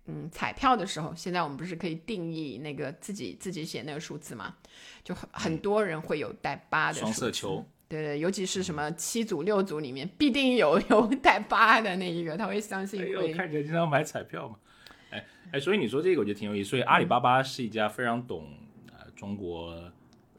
[0.07, 4.57] 嗯彩票的时候，现在我们不是可以定义那个自己自己写那个数字吗？
[5.05, 13.33] 就很很多人会有带八的双色球，对对，尤其是什么七组六组里面必定有有带八的那一个，他会相信会。
[13.33, 14.57] 看起来经常买彩票嘛，
[15.11, 16.71] 哎哎，所以你说这个我觉得挺有意思。
[16.71, 18.49] 所以阿里巴巴是一家非常懂
[18.93, 19.75] 呃中国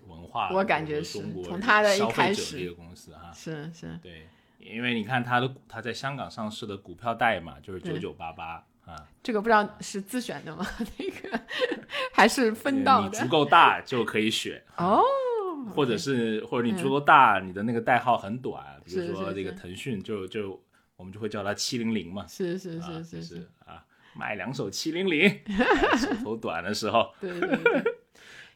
[0.08, 4.28] 文化，我感觉是从他的一开始一个公司哈，是是，对。
[4.58, 9.08] 因为你看它的，它在香港上市的股票代码就是九九八八啊。
[9.24, 10.66] 这个不知道是自选的吗？
[10.98, 11.40] 那个
[12.14, 13.10] 还是分到的？
[13.10, 15.02] 你足够大就可以选哦，
[15.74, 20.62] 或者是或者你足够大，你的那个代号很短，比如说这个腾讯就就
[20.96, 22.26] 我们就会叫它七零零嘛。
[22.28, 23.84] 是是是是是啊，
[24.16, 25.30] 买两手七零零，
[25.98, 27.14] 手头短的时候。
[27.22, 27.96] 对对对，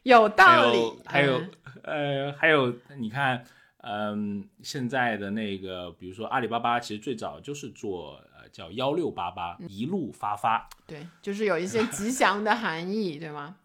[0.02, 0.78] 有道理。
[1.06, 1.40] 还有
[1.84, 3.44] 呃还有你看。
[3.82, 13.56] 嗯，现在的那个，比如说阿里巴巴，其实最早就是做呃叫幺六八八一路发发，对，就是有一些吉祥的含义，对吗？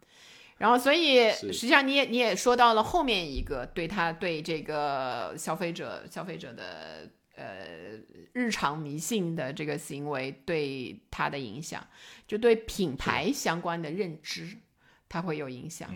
[0.57, 7.68] 然后，所以实际上你也你也说到了后面一个对他对这个消费者消费者的呃
[8.34, 11.86] 日常迷信的这个行为对他的影响，
[12.26, 14.57] 就对品牌相关的认知，
[15.07, 15.93] 它会有影响。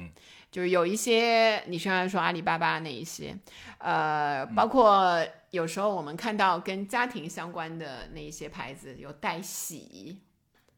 [0.51, 3.33] 就是有一些，你虽然说阿里巴巴那一些，
[3.77, 10.19] 呃，包括有时候我们看到跟家庭相关的那一些牌子，有带喜、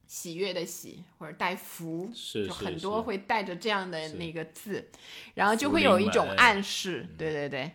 [0.05, 2.11] 喜悦的喜，或者带福，
[2.47, 4.91] 就很多会带着这样的那个字，
[5.33, 7.71] 然后就会有一种暗示，对对对，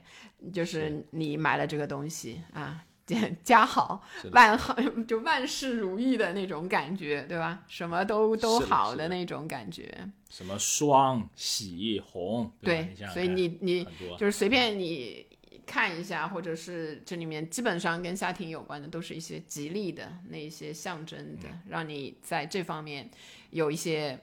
[0.53, 2.84] 就是你买了这个东西啊。
[3.42, 4.02] 家好
[4.32, 4.74] 万好，
[5.06, 7.64] 就万事如意的那种感觉，对吧？
[7.66, 10.09] 什么都都好的那种感觉。
[10.28, 12.52] 什么双喜红？
[12.61, 13.86] 对，所以你你
[14.18, 15.26] 就是随便你
[15.66, 23.11] 看一下，或者是这里面基本上跟家庭有关的，都是一些吉利的那一些象征的，让你在这方面
[23.50, 24.18] 有一些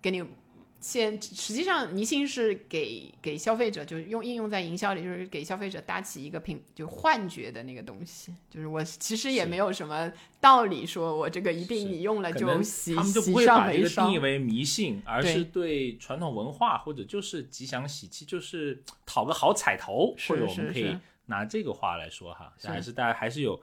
[0.00, 0.24] 给你。
[0.82, 8.34] 现实际上，迷信是给给消费者，就是用应用在营销里，就是给消费者搭起一个品，就幻觉的那个东西。
[8.50, 23.58] 就是我其实也没有什么道理，说我这个一定你用了就喜他们就不会把这个定义为迷信，而是对传统文化或者就是吉祥喜气，就是讨个好彩头，或者我们可以拿这个话来说哈，还是大家还是有。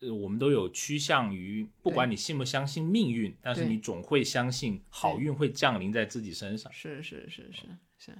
[0.00, 6.72] 呃，我们都有趋向于，不管你信不相信命运，但是你总会相信好运会降临在自己身上。
[6.72, 7.66] 是是是是
[7.98, 8.12] 是。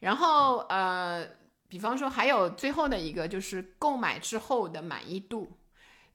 [0.00, 1.26] 然后呃，
[1.68, 5.50] 比方说还有最后的一个就是购买之后的满意度。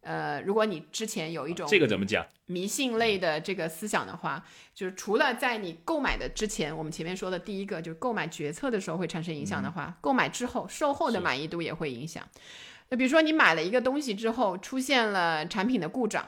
[0.01, 12.27] 呃，如果你之前有一种这个怎么讲迷信类的这个思想的话，就是除了在你购买的之前，我们前面说的第一个就是购买决策的时候会产生影响的话，购买之后售后的满意度也会影响。
[12.93, 16.23] 那比如说你买了一个东西之后出现了产品的故障，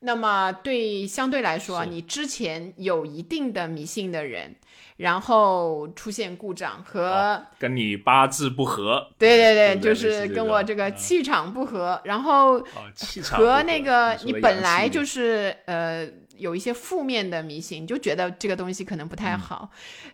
[0.00, 4.54] 那么对相对来说，你之前有一定的迷信的人，
[4.98, 12.62] 然后出现故障和跟你八字不合，对对对，就是跟我这个气场不合，然后
[13.22, 19.70] 和那个你本来就是呃有一些负面的迷信，就觉得这个东西可能不太好，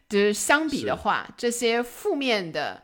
[0.08, 2.80] 就是相比的话，这些负面的。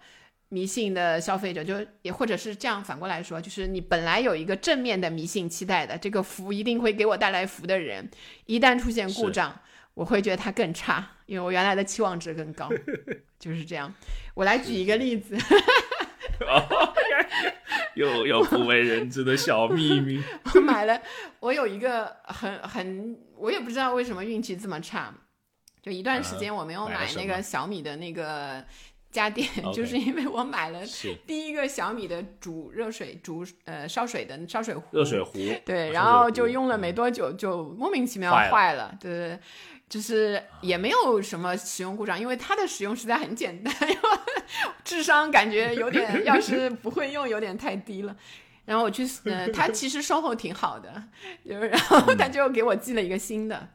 [0.48, 8.08] 迷信的消费者，就也或者是这样反过来说，就是你本来有一个正面的迷信期待的，这个福一定会给我带来福的人，
[8.46, 9.60] 一旦出现故障，
[9.94, 12.70] 我会觉得它更差，因为我原来的期望值更高，
[13.40, 13.92] 就是这样。
[14.34, 15.36] 我来举一个例子，
[17.94, 20.22] 又有不为人知的小秘密。
[20.54, 21.02] 我买了，
[21.40, 25.12] 我有一个很很，我也不知道为什么运气这么差。
[25.82, 28.64] 就一段时间我没有买那个小米的那个
[29.16, 30.80] 家电， 就是因为我买了
[31.26, 34.82] 第一个小米的煮热水、煮呃烧水的烧水壶。
[34.92, 35.32] 热水壶。
[35.64, 38.96] 对，然后就用了没多久，就莫名其妙坏了。
[39.00, 39.38] 对对对。
[39.88, 44.18] 就是也没有什么使用故障，因为它的使用实在很简单，因为
[44.82, 48.16] 智商感觉有点，要是不会用有点太低了。
[48.64, 51.04] 然后我去，呃，他其实售后挺好的，
[51.48, 53.68] 就是然后他就给我寄了一个新的，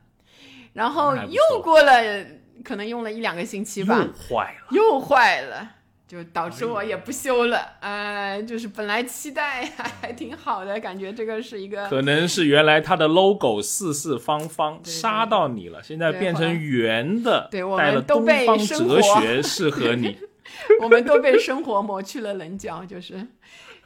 [0.74, 2.04] 然后又过了
[2.64, 5.72] 可能用了一两个星期吧，又坏了，又坏了。
[6.12, 20.18] 就导致我也不修了，呃，就是本来期待还还挺好的，感觉这个是一个，可能是原来它的 logo 四四方方杀到你了，现在变成圆的，对，我们都被哲学适合你，
[20.84, 23.26] 我们都被生活磨去了棱角，就是，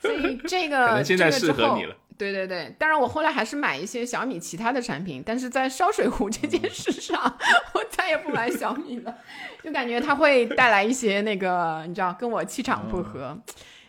[0.02, 1.96] 所以这个可能现在适合你了。
[2.18, 7.38] 对对对，当然我后来还是买一些小米其他的产品，但是在烧水壶这件事上，
[7.74, 9.16] 我再也不买小米了，
[9.62, 13.38] 就感觉它会带来一些那个，你知道，跟我气场不合，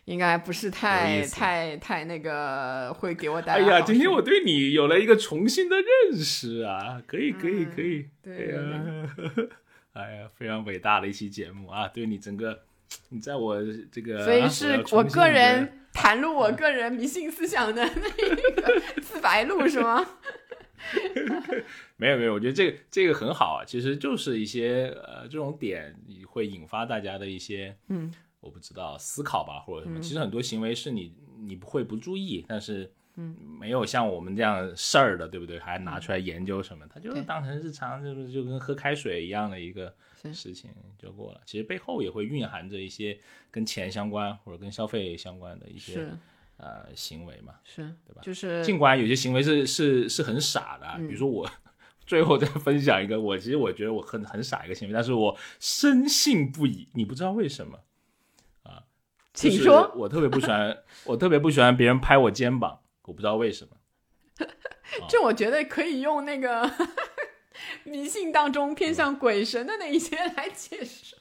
[0.06, 3.64] 应该不是太太太那个会给我带来。
[3.64, 9.08] 哎呀，今天我对你有了一个重新的认识啊，可以可以可以，对呀，
[9.94, 12.62] 哎呀，非常伟大的一期节目啊，对你整个，
[13.10, 13.56] 你在我
[13.92, 15.80] 这个，所以是我个人。
[15.96, 20.06] 袒露我个人迷信思想的那个自白录是吗？
[21.96, 29.98] 没有没有，我觉得这个这个很好啊，其实就是一些呃这种点会引发大家的一些嗯，我不知道思考吧或者什么。
[30.00, 35.58] 其实很多行为是你你不会不注意，但是嗯没有像我们这样事儿的，对不对？
[35.58, 36.86] 还拿出来研究什么？
[36.88, 39.94] 他就是当成日常，就是就跟喝开水一样的一个。
[40.32, 43.16] 事情就过了，其实背后也会蕴含着一些
[43.48, 46.04] 跟钱相关或者跟消费相关的一些
[46.56, 48.22] 呃行为嘛，是对吧？
[48.22, 51.48] 就是尽管有些行为是是是很傻的，比如说我
[52.04, 57.78] 最后再分享一个，我其实我觉得我很很傻一个行为，但是我深信不疑，你不知道为什么
[58.64, 58.82] 啊？
[59.32, 59.92] 请说。
[59.94, 63.76] 我特别不喜欢，我特别不喜欢别人拍我肩膀，我不知道为什么。
[65.08, 66.70] 这我觉得可以用那个。
[67.84, 71.16] 迷信当中偏向鬼神的那一些来解释，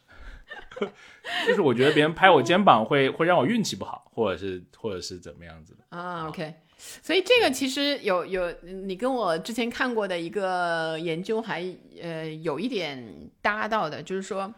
[1.47, 11.65] 就是我觉得别人拍我肩膀会会让我运气不好，或者是或者是怎么样子的啊？OK，所以这个其实有有你跟我之前看过的一个研究还
[12.01, 13.01] 呃有一点
[13.41, 14.53] 搭到的，就是说，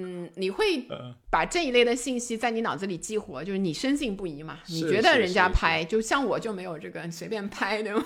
[0.00, 0.86] 嗯，你会
[1.28, 4.60] 把这一类的信息在你脑子里激活，就是你深信不疑嘛？
[4.68, 8.04] 你觉得人家拍，就像我就没有这个随便拍，对吗？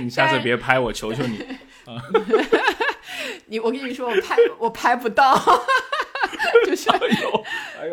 [0.00, 1.38] 你下次别拍我，求求你。
[3.46, 5.36] 你我跟你说，我拍 我拍不到，
[6.64, 7.44] 就是小时候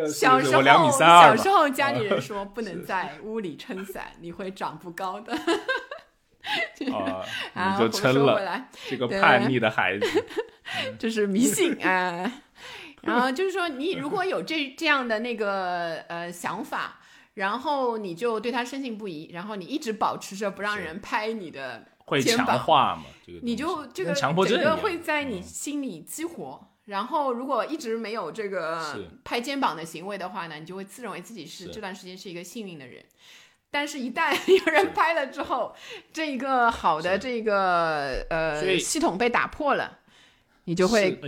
[0.07, 0.39] 小
[1.35, 5.37] 时候家里人说不能在屋里撑伞，你会长不高的。
[7.53, 10.25] 啊，你就撑了，这个叛逆的孩子，
[10.97, 12.31] 这是迷信啊。
[13.09, 16.99] 然后就是说，你如果有这这样的那个呃想法，
[17.33, 21.85] 然后你就对他深信不疑，然后你一直保持着不让人拍你的。
[22.09, 23.03] 会强化嘛？
[23.23, 26.67] 这个你就这个强迫症会在你心里激活。
[26.85, 33.05] 然后如果一直没有这个拍肩膀的行为的话呢，你就会自认为自己是这段时间是一个幸运的人。
[33.69, 35.75] 但是，一旦有人拍了之后，
[36.11, 39.98] 这一个好的这个呃系统被打破了，
[40.69, 41.19] 你就会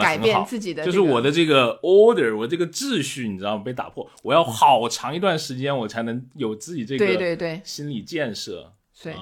[0.00, 0.84] 改变自己的。
[0.84, 3.62] 就是我的这个 order，我这个秩序，你知道吗？
[3.64, 8.72] 被打破，我要好长一段时间，我才能有自己这个对对对心理建设。
[9.02, 9.14] 对。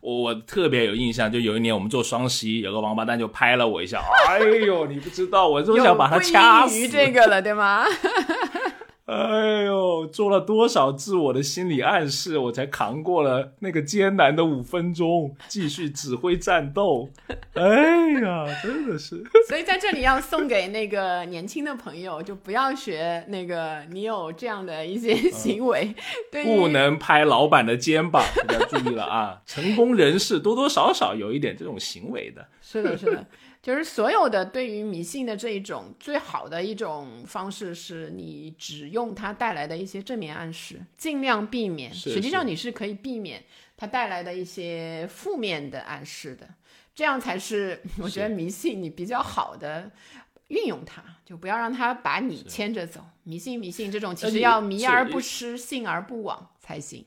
[0.00, 6.86] 我我特别有印象，就有一年我们做双十一，有个王八蛋就拍了我一下，哎呦，你不知道，我就想把他掐死。
[6.86, 7.84] 这个了，对吗？
[9.08, 17.08] 哎呦，做了多少自我的心理暗示，我才扛过了那个艰难的五分钟，继续指挥战斗。
[17.54, 19.24] 哎呀，真的是。
[19.48, 25.94] 所以在这里要送给那个年轻的朋友，就不要学那个你有这样的一些行为，
[26.44, 29.40] 不能拍老板的肩膀，要注意了啊！
[29.46, 32.46] 成功人士多多少少有一点这种行为的。
[32.60, 33.24] 是的，是的。
[33.60, 41.92] 就是所有的对于迷信的这一种最好的一种方式，是你只用它带来的一些正面暗示，尽量避免。
[41.92, 43.44] 实际上你是可以避免
[43.76, 46.48] 它带来的一些负面的暗示的，
[46.94, 49.90] 这样才是 我觉得迷信你比较好的
[50.46, 53.04] 运用它，就不要让它把你牵着走。
[53.24, 57.04] 迷信迷信这种其实要迷而不失，信而不往才行。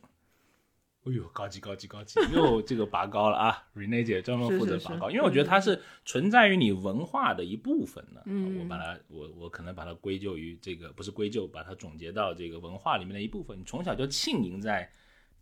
[1.04, 8.22] 哎呦，高级高级高级， 又这个拔高了啊！Rene 姐专门负责拔高，因为我觉得它是存在于你文化的一部分呢。
[8.26, 13.60] 嗯，我把它，我我可能把它归咎于这个，不是归咎，把它总结到这个文化里面的一部分。
[13.60, 14.88] 你从小就浸淫在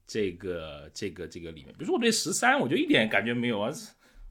[0.08, 1.74] 这个这个这个里面。
[1.74, 3.70] 比如说我对十三，我就一点感觉没有啊，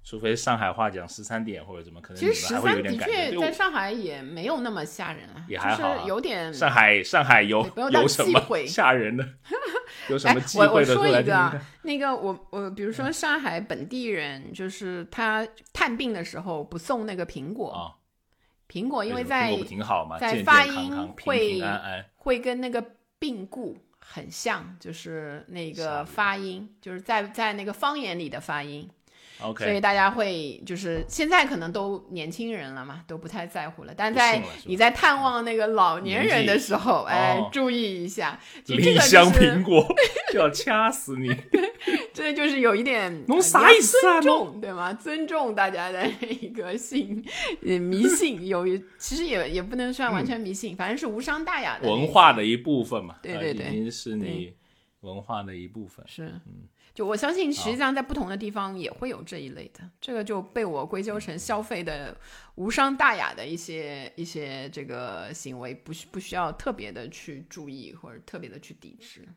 [0.05, 3.30] 除非上海话讲十三点或者怎么，可能其实十你们还会有三的点感觉。
[3.30, 7.61] 确在上海也没有那么吓人啊，也还好啊就是有点上海上海有
[7.92, 9.28] 有什么吓人的？
[10.09, 10.94] 有什哎么忌我我讳的？
[10.94, 11.61] 来说一个。
[11.82, 17.92] 那个我我比如说上海本地人，就是他探病的时候不送那个苹果，啊，
[18.70, 19.55] 苹果因为在
[20.44, 21.62] 发音会。
[22.20, 22.84] 会跟那个
[23.18, 28.86] 病故很像，就是那个发音，就是在在那个方言里的发音。
[29.57, 33.95] 所以大家会就是现在可能都年轻人了嘛，都不太在乎了。
[33.97, 39.86] 但在你在探望那个老年人的时候，哎哦，注意一下，这个香苹果
[40.32, 41.28] 就要掐死你。
[42.12, 44.93] 这就是有一点侬呃你啥意思啊尊重对吗？
[44.93, 47.24] 尊重大家的一个信
[47.64, 54.53] 呃迷信，有一其实也也不能算完全迷信，反正是无伤大雅的文化的一部分嘛，呃对对对已经是你
[55.03, 56.05] 文化的一部分。
[56.09, 56.66] 是，嗯
[56.99, 62.16] 就我相信，实际上在不同的地方也会有这一类的，这个就被我归咎成消费的
[62.57, 69.28] 无伤大雅的一些一些这个行为，不需不需要特别的去注意或者特别的去抵制。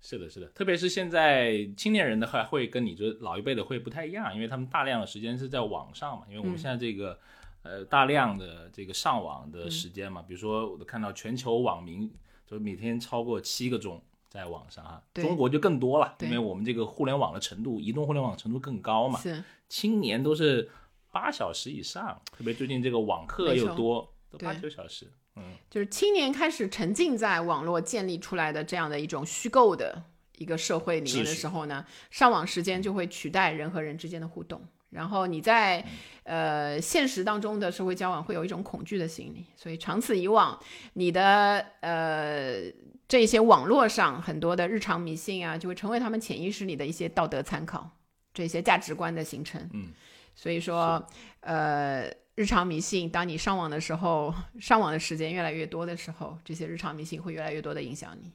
[0.00, 6.56] 是的，是的，特别是现在青年人的话，会跟你这老一辈的会不太一样，因为他们大量的时间是在网上嘛，因为我们嗯。
[6.56, 7.20] 现在这个、
[7.62, 12.10] 呃大量的这个上网的时间嗯嘛，比如说我都看到全球网民
[12.46, 14.02] 就每天超过七个钟
[14.36, 20.70] 在网上啊，中国就更多了，因为我们这个互联网的程度，移动互联网程度更高嘛，是，青年都是
[21.10, 30.02] 八小时以上，特别最近这个网课又多，都八九小时，嗯，就是青年开始沉浸在网络建立出来的这样的一种虚构的
[30.36, 34.60] 一个社会里面的时候呢，上网时间就会取代人和人之间的互动。
[34.90, 35.84] 然后你在
[36.22, 40.58] 呃现实当中的社会交往会有一种恐惧的心理，所以长此以往，
[40.94, 42.62] 你的呃
[43.08, 47.90] 这些网络上很多的日常迷信啊，就会成为他们潜意识里的一些道德参考，
[48.34, 49.68] 这些价值观的形成。
[49.72, 49.88] 嗯，
[50.34, 51.06] 所以说
[51.40, 58.32] 呃日常迷信，当你上网的时候，上网的时间越来越多的时候，这些日常迷信会越来越多的影响你，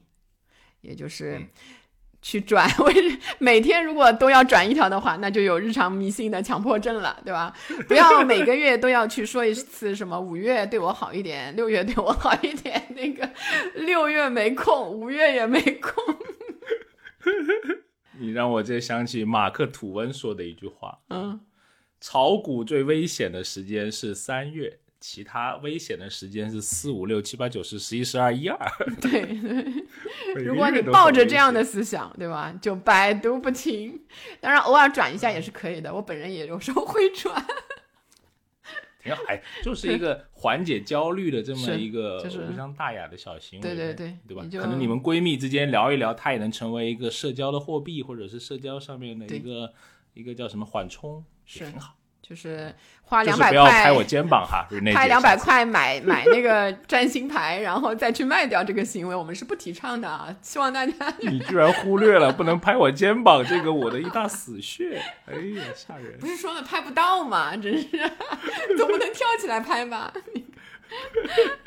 [0.80, 1.38] 也就是。
[1.38, 1.48] 嗯
[2.22, 2.90] 去转， 我
[3.38, 7.52] 每天如果都要转一条的话，那就有日常迷信的强迫症了，对吧？
[7.88, 13.28] 不要每个月都要去说一次什么五月对我好一点，六月对我好一点，那个
[13.74, 15.92] 六月没空，五月也没空。
[18.18, 21.40] 你让我这想起马克吐温说的一句话，嗯，
[22.00, 28.56] 炒股最危险的时间是三月，其他危险的时间是四五六七八九十十一十二一二。
[29.00, 29.26] 对，
[30.32, 32.56] 对如果你抱着这样的，思想，对吧？
[32.62, 34.00] 就百毒不侵。
[34.40, 37.44] 当然，偶尔转一下也是可以的，我本人也有时候会转。
[39.02, 49.72] 挺好，哎，就是一个缓解焦虑的这么一个就是无伤大雅的小行为，对对对对吧可能你们闺蜜之间聊一聊，它也能成为一个社交的货币，或者是社交上面的一个
[50.14, 51.96] 一个叫什么缓冲，也是挺好。
[52.32, 60.34] 就是花就是两百不要拍我块，肩膀哈， 拍两百块买买那个占星牌，然后再去卖掉这个行为，我们是不提倡的啊！
[60.40, 66.26] 希望大家 你居然忽略了不能拍我肩膀这个我的一大死穴，哎呀，吓人不！
[66.26, 67.54] 是说了拍不到吗？
[67.54, 67.88] 真是，
[68.78, 70.10] 总不能跳起来拍吧？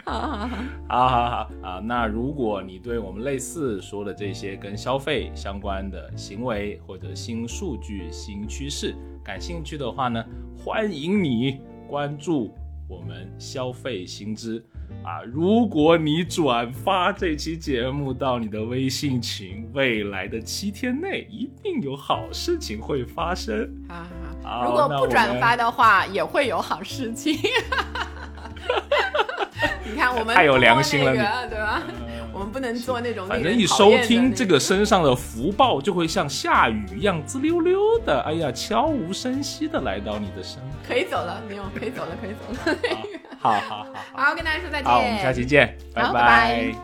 [0.04, 0.48] 好 好好，
[0.88, 10.24] 好好好啊，那如果你对我们类似说的这些跟消费相关的行为或者新数据、新趋势感兴趣的话呢，
[10.58, 12.54] 欢迎你关注
[12.88, 14.64] 我们消费新知
[15.04, 15.24] 啊！
[15.24, 23.68] 如果你转发这期节目到你的微信群，未来的七天内一定有好事情会发生。
[23.90, 24.04] 好好
[24.44, 24.70] 好好。
[24.70, 27.36] 如果不转发的话，也会有好事情。
[29.86, 31.82] 你看我们太有良心了那个对吧？
[32.34, 40.74] 我们不能做那种反正一收听这个身上的福报，就会像下雨一样滋溜溜的，哎呀，悄无声息的来到你的身边。
[40.86, 42.78] 可以走了，没有可以走了，可以走了。
[43.40, 44.92] 好好好好，好，跟大家说再见。
[44.92, 46.76] 好，我们下期见，拜拜